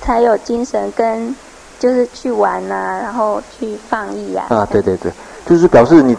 [0.00, 1.34] 才有精神跟
[1.78, 4.46] 就是去玩啊，然后去放逸啊。
[4.48, 5.12] 啊，对对对，
[5.46, 6.16] 就是表示你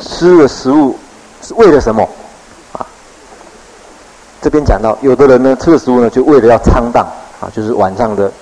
[0.00, 0.96] 吃的食物
[1.42, 2.02] 是为了什么？
[2.72, 2.86] 啊
[4.40, 7.06] 这边讲到，有的人呢吃的食物呢，就为了要苍荡
[7.40, 8.32] 啊，就是晚上的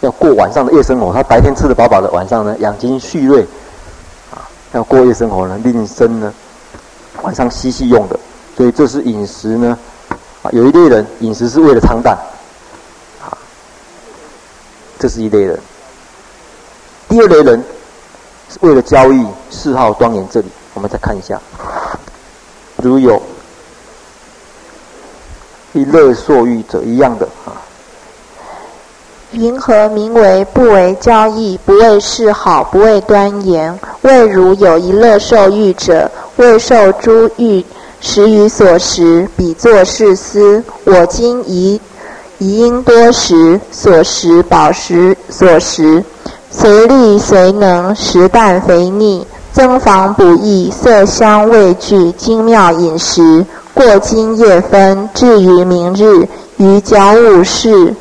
[0.00, 1.12] 要过晚上的夜生活。
[1.12, 3.46] 他白天吃得饱饱的，晚上呢养精蓄锐
[4.30, 6.32] 啊，要过夜生活呢，令身呢
[7.20, 8.18] 晚上嬉戏用的。
[8.56, 9.78] 所以这是饮食呢
[10.42, 12.16] 啊，有一类人饮食是为了苍荡
[13.20, 13.36] 啊，
[14.98, 15.58] 这是一类人。
[17.08, 17.62] 第二类人
[18.48, 20.26] 是为了交易、嗜好、庄严。
[20.30, 21.40] 这里我们再看一下，
[22.76, 23.20] 如有。
[25.74, 27.56] 以乐受欲者一样的啊。
[29.30, 33.80] 云何名为不为交易，不为嗜好，不为端严？
[34.02, 37.64] 谓如有一乐受欲者，为受诸欲，
[38.02, 41.80] 食于所食，彼作是思：我今宜
[42.36, 46.04] 宜应多食，所食饱食所食，
[46.50, 53.44] 随力随能，食啖肥腻，增房补益，色香味俱，精妙饮食。
[53.74, 56.26] 过今夜分，至于明日，
[56.56, 57.94] 于郊务事，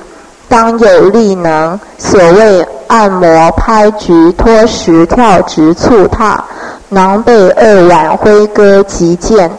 [0.48, 1.80] 当有力能。
[1.98, 6.44] 所谓按摩、拍局、脱石、跳直、促踏、
[6.90, 9.52] 囊被、二碗、挥戈、击剑、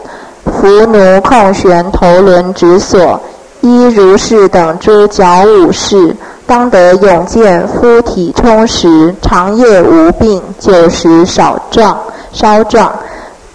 [0.45, 3.19] 扶奴、控弦、头轮、指锁，
[3.61, 6.15] 依如是等诸郊务事，
[6.45, 11.97] 当得勇健，肤体充实，长夜无病，久食少壮，
[12.31, 12.91] 稍壮。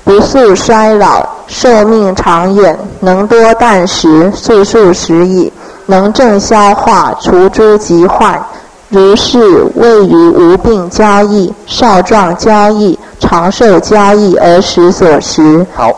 [0.04, 5.52] 不速衰老，寿命长远，能多淡食，速速食矣，
[5.84, 8.42] 能正消化，除诸疾患。
[8.88, 9.38] 如是
[9.74, 15.66] 谓于无病骄逸，少壮骄逸，长寿骄逸而食所食。
[15.74, 15.92] 好，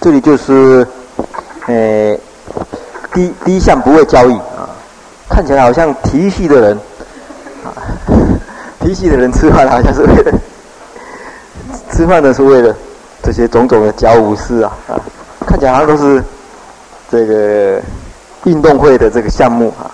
[0.00, 0.84] 这里就是，
[1.68, 2.16] 呃，
[3.14, 4.36] 第第一项不会交易，
[5.32, 6.78] 看起来好像提戏的人，
[7.64, 7.72] 啊，
[8.80, 10.32] 提戏的人吃饭好像是为了，
[11.90, 12.76] 吃饭的是为了。
[13.24, 14.98] 这些种种的家务事啊，啊，
[15.46, 16.20] 看起来好像都是
[17.08, 17.80] 这个
[18.42, 19.86] 运动会的这个项目啊，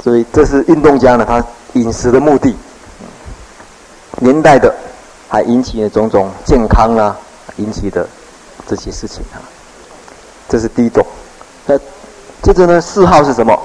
[0.00, 2.54] 所以这是运动家呢，他饮食的目的，
[4.20, 4.72] 年代的
[5.28, 7.16] 还引起了种种健康啊，
[7.56, 8.08] 引起的
[8.68, 9.42] 这些事情啊，
[10.48, 11.04] 这是第一种。
[11.66, 11.76] 那
[12.40, 13.60] 接着呢，四号是什么？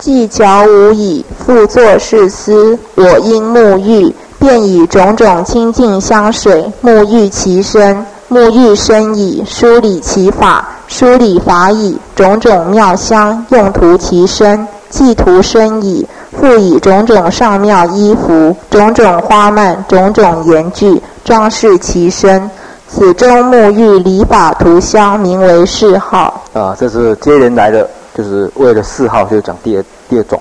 [0.00, 4.14] 既嚼无已，复作是思：我应沐浴。
[4.38, 22.50] 便以种种清净香水沐浴其身，沐浴身矣，梳理其法，梳理法矣，种种妙香用涂其身，既涂身矣，复以种种上妙衣服、种种花蔓、种种严具装饰其身。
[22.88, 26.42] 此中沐浴礼法涂香，名为四号。
[26.54, 30.40] 啊，这是接连来的，就是为了四号，就讲第二第二种。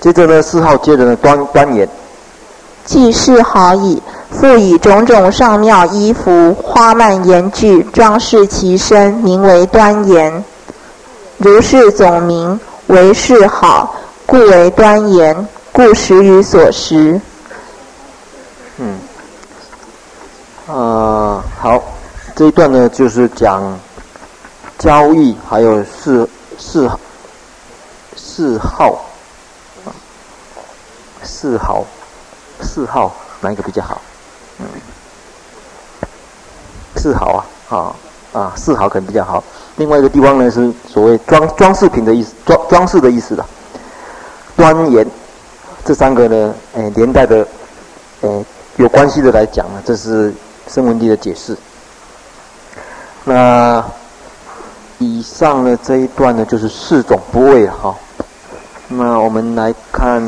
[0.00, 1.88] 接着呢，四号接着呢端端言，
[2.84, 10.42] 既是好矣，复以种种上妙衣服、花蔓言具装饰其身，名为端言。
[11.36, 12.58] 如是总名
[12.88, 13.94] 为是好，
[14.26, 17.20] 故为端言，故时于所时。
[18.78, 18.98] 嗯，
[20.66, 21.80] 啊，好，
[22.34, 23.78] 这一段呢就是讲。
[24.82, 26.28] 交易，还有嗜
[26.58, 26.90] 嗜
[28.16, 29.04] 嗜好，
[31.22, 31.84] 嗜好，
[32.60, 34.00] 嗜好哪一个比较好？
[34.58, 34.66] 嗯，
[36.96, 37.94] 嗜好啊，啊
[38.32, 39.44] 啊，嗜好可能比较好。
[39.76, 43.46] 另外一个地方呢是所谓装装饰品的意思，装装饰的意思的。
[44.56, 45.08] 端严
[45.84, 47.46] 这三个呢，哎，连带的，
[48.22, 48.44] 哎，
[48.78, 50.34] 有关系的来讲呢，这是。
[50.68, 51.56] 声闻地的解释。
[53.24, 53.84] 那
[55.02, 57.94] 以上呢这一段呢，就是四种不畏了哈。
[58.88, 60.22] 那我们来看，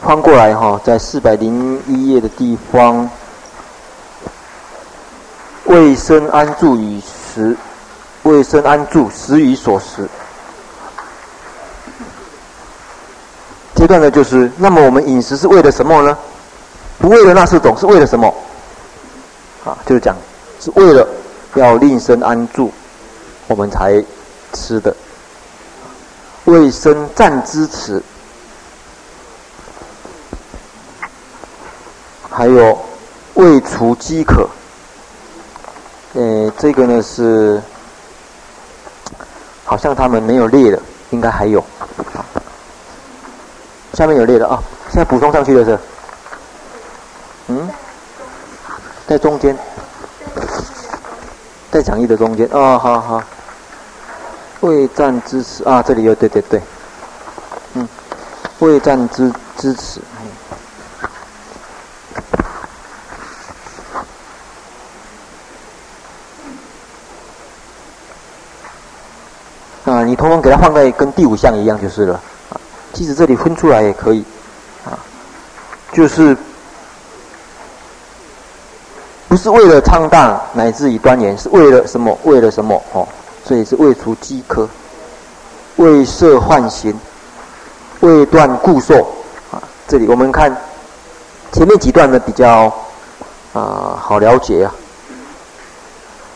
[0.00, 3.08] 翻过来哈，在四百零一页的地方。
[5.66, 7.56] 为生安住与食，
[8.24, 10.06] 为身安住，食以所食。
[13.74, 16.16] 阶段呢，就是那么我们饮食是为了什么呢？
[16.98, 18.32] 不为了那四种，是为了什么？
[19.64, 20.16] 啊，就是讲
[20.60, 21.06] 是为了
[21.54, 22.72] 要令身安住，
[23.46, 24.02] 我们才
[24.52, 24.94] 吃的。
[26.44, 28.02] 为身暂之持，
[32.30, 32.78] 还有
[33.34, 34.48] 为除饥渴。
[36.12, 37.62] 呃，这个呢是，
[39.74, 41.60] 好像他们没有裂的，应该还有。
[43.92, 45.76] 下面有裂的啊，现在补充上去的是，
[47.48, 47.68] 嗯，
[49.08, 49.58] 在中间，
[51.72, 53.20] 在讲义的中间哦，好好。
[54.60, 56.62] 未战之耻啊，这里有对对对，
[57.72, 57.88] 嗯，
[58.60, 60.00] 未战之之耻。
[69.84, 72.14] 啊，通通给它放在跟第五项一样就是了。
[72.50, 72.60] 啊，
[72.92, 74.24] 即使这里分出来也可以。
[74.84, 74.98] 啊，
[75.92, 76.36] 就是
[79.28, 82.16] 不是为了畅大乃至于端严，是为了什么？
[82.24, 82.80] 为了什么？
[82.92, 83.08] 哦，
[83.44, 84.68] 所以是为除饥渴，
[85.76, 86.94] 为设幻形，
[88.00, 88.94] 为断故受。
[89.50, 90.54] 啊，这里我们看
[91.52, 92.72] 前面几段呢比较
[93.52, 94.74] 啊好了解啊。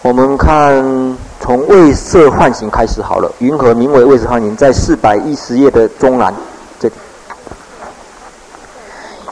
[0.03, 1.08] 我们看。
[1.49, 3.33] 从为摄患刑开始好了。
[3.39, 4.55] 云何名为为摄患刑？
[4.55, 6.35] 在四百一十页的中栏
[6.79, 6.95] 这里。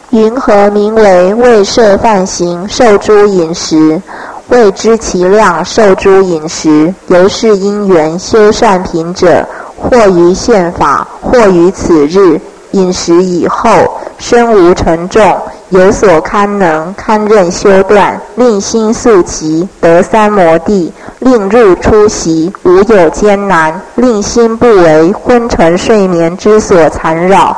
[0.08, 2.66] 云何名为为摄患刑？
[2.70, 4.00] 受诸饮食，
[4.48, 6.94] 未知其量，受诸饮食。
[7.08, 9.46] 由是因缘修善品者，
[9.76, 12.40] 或于现法，或于此日
[12.70, 13.68] 饮食以后，
[14.16, 15.38] 身无沉重，
[15.70, 20.92] 有所堪能，堪任修断，令心速期，得三摩地。
[21.18, 27.56] 令入出息，无有艰难；令心不为昏沉睡眠之所缠绕，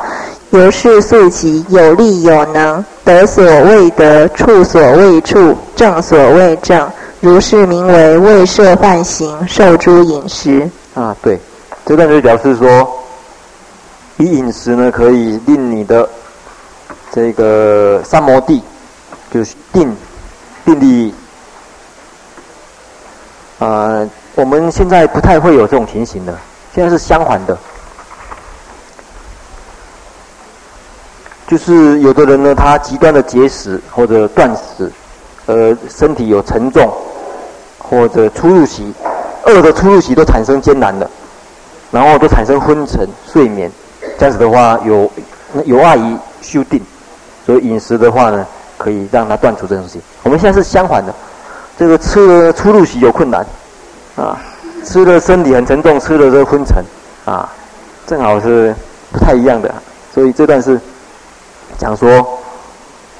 [0.51, 6.89] 由是速期，有力有能，得所未得，处所未处，正所未正。
[7.19, 10.67] 如是名为为摄患刑，受诸饮食。
[10.95, 11.37] 啊，对，
[11.85, 12.89] 这段就表示说，
[14.17, 16.07] 以饮食呢，可以令你的
[17.11, 18.61] 这个三摩地，
[19.31, 19.95] 就是定
[20.63, 21.13] 定力。
[23.59, 26.37] 呃，我们现在不太会有这种情形的，
[26.73, 27.57] 现在是相反的，
[31.47, 34.89] 就是有的人呢，他极端的节食或者断食，
[35.47, 36.89] 呃，身体有沉重，
[37.79, 38.93] 或者出入息，
[39.43, 41.09] 饿的出入息都产生艰难的，
[41.91, 43.69] 然后都产生昏沉睡眠，
[44.17, 45.11] 这样子的话有
[45.65, 46.81] 有碍于修定，
[47.49, 48.45] 所以饮食的话呢，
[48.77, 49.99] 可以让他断除这东西。
[50.21, 51.11] 我们现在是相反的。
[51.79, 53.43] 这个吃了出入息有困难，
[54.15, 54.39] 啊，
[54.85, 56.85] 吃了身体很沉重，吃了这个昏沉，
[57.25, 57.49] 啊，
[58.05, 58.75] 正好是
[59.11, 59.73] 不太一样的，
[60.13, 60.79] 所以这段是
[61.79, 62.07] 讲说，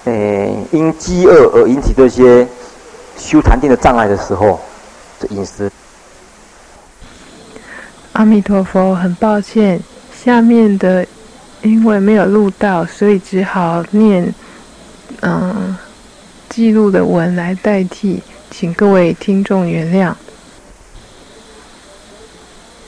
[0.03, 2.47] 诶、哎，因饥饿而引起这些
[3.17, 4.59] 修禅定的障碍的时候，
[5.19, 5.71] 这饮食。
[8.13, 9.81] 阿弥陀佛，很抱歉，
[10.23, 11.03] 下面的
[11.61, 14.33] 因为没有录到，所以只好念，
[15.21, 15.75] 嗯，
[16.49, 18.21] 记录的文来代替。
[18.51, 20.13] 请各位听众原谅。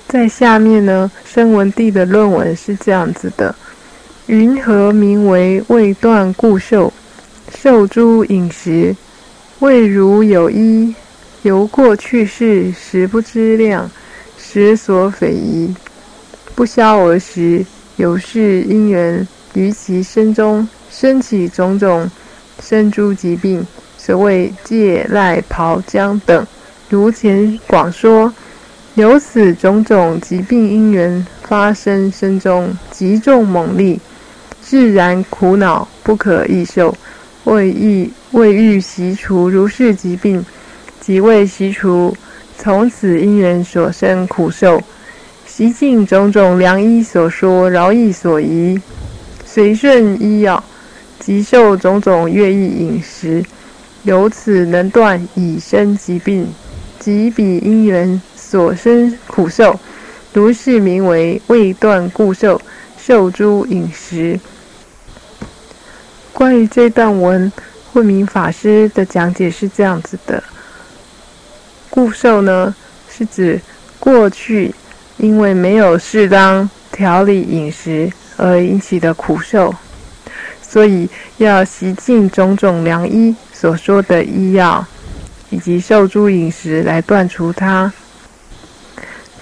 [0.08, 3.54] 在下面呢，声闻地的论文是这样子的：
[4.26, 6.92] 云何名为未断故受？
[7.54, 8.96] 受诸饮食，
[9.60, 10.96] 未如有一，
[11.44, 13.92] 由过去世食不知量，
[14.38, 15.76] 食所匪夷，
[16.56, 17.66] 不消而食，
[18.02, 22.10] 由是因缘于其身中生起种种
[22.60, 23.64] 生诸疾病。
[23.96, 26.48] 所谓疥癞、疱浆等，
[26.90, 28.34] 如前广说，
[28.96, 34.00] 由此种种疾病因缘发生身中极重猛力，
[34.60, 36.98] 自然苦恼不可易受。
[37.44, 40.44] 为欲为欲习除如是疾病，
[41.00, 42.18] 即为习除
[42.58, 44.82] 从此因缘所生苦受，
[45.54, 48.80] 习尽种种良医所说饶益所宜，
[49.46, 50.64] 随顺医药，
[51.20, 53.44] 即受种种乐意饮食，
[54.04, 56.48] 由此能断已生疾病，
[57.00, 59.78] 及彼因缘所生苦受，
[60.32, 62.62] 如是名为未断故受，
[62.98, 64.40] 受诸饮食。
[66.32, 67.52] 关于这段文，
[67.92, 70.42] 慧明法师的讲解是这样子的：
[71.90, 72.74] 故受呢，
[73.10, 73.60] 是指
[74.00, 74.74] 过去
[75.22, 79.72] 因为没有适当调理饮食而引起的苦受，
[80.64, 81.08] 所以
[81.38, 84.84] 要习尽种种良医所说的医药，
[85.52, 87.94] 以及受诸饮食来断除它。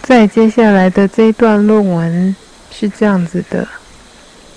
[0.04, 2.36] 在接下来的这段论文
[2.70, 3.66] 是这样子的。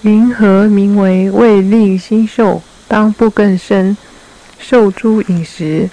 [0.00, 3.96] 云何名为未令心受，当不更生，
[4.58, 5.88] 受诸饮食？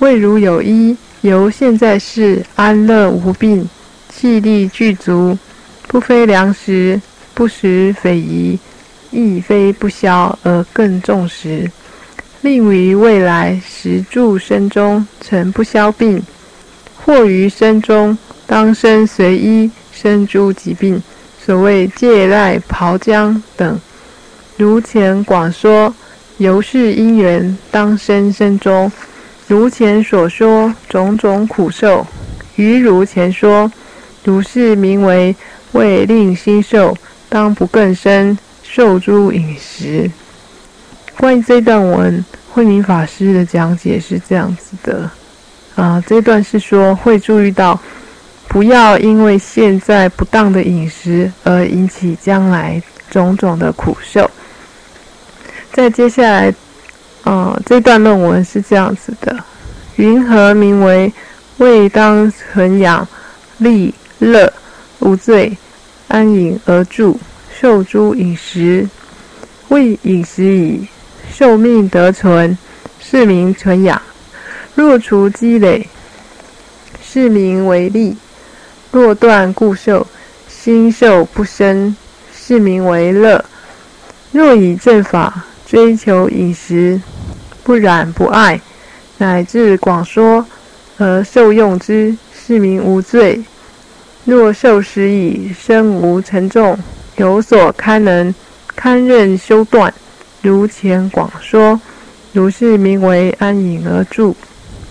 [0.00, 3.66] 未如有医，由现在世安乐无病，
[4.08, 5.38] 气力具足，
[5.86, 7.00] 不非粮食，
[7.34, 8.58] 不食匪夷，
[9.10, 11.70] 亦非不消而更重食，
[12.40, 16.22] 令于未来时住身中成不消病，
[17.04, 21.02] 或于身中当生随医生诸疾病。
[21.44, 23.80] 所谓疥癞疱浆等，
[24.58, 25.94] 如前广说，
[26.36, 28.92] 由是因缘当生身中，
[29.46, 32.06] 如前所说种种苦受，
[32.56, 33.72] 于如前说，
[34.28, 35.34] 如是名为
[35.72, 36.94] 为令心受，
[37.30, 40.10] 当不更生，受诸饮食。
[41.16, 42.22] 关于这段文，
[42.52, 45.10] 慧明法师的讲解是这样子的，
[45.76, 47.80] 啊，这段是说会注意到。
[48.48, 54.30] 不要因为现在不当的饮食而引起将来种种的苦受。
[55.72, 56.52] 再接下来，
[57.24, 59.34] 啊，这段论文是这样子的：
[59.96, 61.10] 云何名为
[61.58, 63.06] 为当存养
[63.58, 64.52] 利乐
[65.00, 65.56] 无罪
[66.08, 67.18] 安隐而住
[67.60, 68.88] 受诸饮食？
[69.68, 70.86] 为饮食已，
[71.32, 72.56] 寿命得存，
[73.00, 74.00] 是名存养。
[74.74, 75.88] 若除积累，
[77.02, 78.16] 是名为利。
[78.90, 80.06] 若断故受，
[80.48, 81.94] 心受不生，
[82.34, 83.44] 是名为乐。
[84.32, 87.00] 若以正法追求饮食，
[87.62, 88.60] 不染不爱，
[89.18, 90.46] 乃至广说
[90.96, 93.42] 而受用之，是名无罪。
[94.28, 96.78] 若受食已，身无沉重，
[97.16, 98.34] 有所堪能，
[98.76, 99.90] 堪任修断，
[100.42, 101.80] 如前广说，
[102.34, 104.36] 如是名为安隐而住。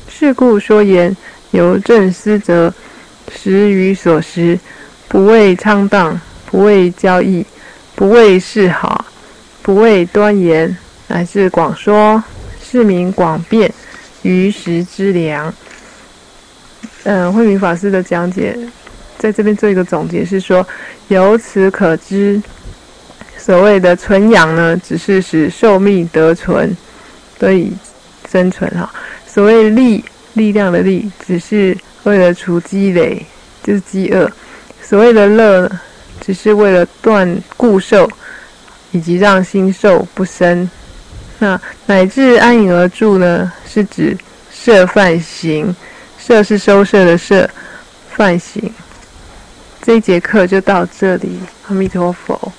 [0.09, 1.15] 是故说言，
[1.51, 2.73] 由正思则。
[3.31, 4.59] 食与所食，
[5.07, 7.45] 不为昌当，不为交易，
[7.93, 9.05] 不为示好，
[9.61, 10.75] 不为端严，
[11.09, 12.23] 乃至广说，
[12.59, 13.71] 是名广辩
[14.23, 15.53] 于食之良。
[17.03, 18.57] 嗯，慧明法师的讲解，
[19.17, 20.65] 在这边做一个总结，是说，
[21.07, 22.41] 由此可知，
[23.37, 26.75] 所谓的存养呢，只是使寿命得存，
[27.37, 27.71] 得以
[28.29, 28.91] 生存哈。
[29.27, 30.03] 所谓力，
[30.33, 31.77] 力量的力，只是。
[32.03, 33.25] 为了除积累，
[33.61, 34.25] 就是饥饿；
[34.81, 35.69] 所谓的乐，
[36.21, 38.09] 只是为了断固寿，
[38.91, 40.69] 以及让心寿不生。
[41.39, 43.51] 那乃至安隐而住呢？
[43.67, 44.17] 是指
[44.49, 45.75] 摄犯行，
[46.17, 47.49] 摄是收摄的摄，
[48.09, 48.73] 犯行。
[49.87, 51.39] 这一节课就到这里，
[51.69, 52.51] 阿弥陀佛。